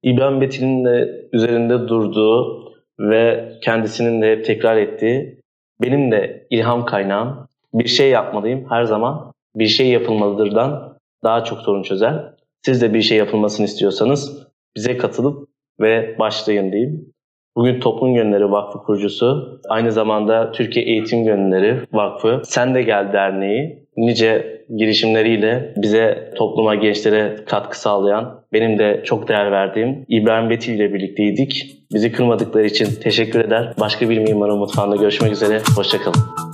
İbrahim 0.03 0.41
Betil'in 0.41 0.85
de 0.85 1.27
üzerinde 1.33 1.87
durduğu 1.87 2.65
ve 2.99 3.53
kendisinin 3.63 4.21
de 4.21 4.41
tekrar 4.41 4.77
ettiği 4.77 5.40
benim 5.81 6.11
de 6.11 6.47
ilham 6.49 6.85
kaynağım 6.85 7.47
bir 7.73 7.87
şey 7.87 8.09
yapmalıyım 8.09 8.65
her 8.69 8.83
zaman 8.83 9.33
bir 9.55 9.67
şey 9.67 9.89
yapılmalıdırdan 9.89 10.97
daha 11.23 11.43
çok 11.43 11.59
sorun 11.59 11.83
çözer. 11.83 12.33
Siz 12.65 12.81
de 12.81 12.93
bir 12.93 13.01
şey 13.01 13.17
yapılmasını 13.17 13.65
istiyorsanız 13.65 14.47
bize 14.75 14.97
katılıp 14.97 15.49
ve 15.79 16.15
başlayın 16.19 16.71
diyeyim. 16.71 17.13
Bugün 17.55 17.79
Toplum 17.79 18.13
Gönülleri 18.13 18.51
Vakfı 18.51 18.79
kurucusu, 18.79 19.59
aynı 19.69 19.91
zamanda 19.91 20.51
Türkiye 20.51 20.85
Eğitim 20.85 21.25
Gönülleri 21.25 21.79
Vakfı, 21.93 22.41
Sen 22.45 22.75
de 22.75 22.83
Gel 22.83 23.13
Derneği, 23.13 23.80
nice 23.97 24.61
girişimleriyle 24.77 25.73
bize, 25.77 26.31
topluma, 26.35 26.75
gençlere 26.75 27.35
katkı 27.45 27.79
sağlayan, 27.79 28.41
benim 28.53 28.79
de 28.79 29.01
çok 29.05 29.27
değer 29.27 29.51
verdiğim 29.51 30.05
İbrahim 30.07 30.49
Betil 30.49 30.73
ile 30.73 30.93
birlikteydik. 30.93 31.77
Bizi 31.93 32.11
kırmadıkları 32.11 32.65
için 32.65 32.87
teşekkür 33.03 33.39
eder. 33.39 33.73
Başka 33.79 34.09
bir 34.09 34.17
mimarın 34.17 34.57
mutfağında 34.57 34.95
görüşmek 34.95 35.31
üzere. 35.31 35.61
Hoşçakalın. 35.75 36.50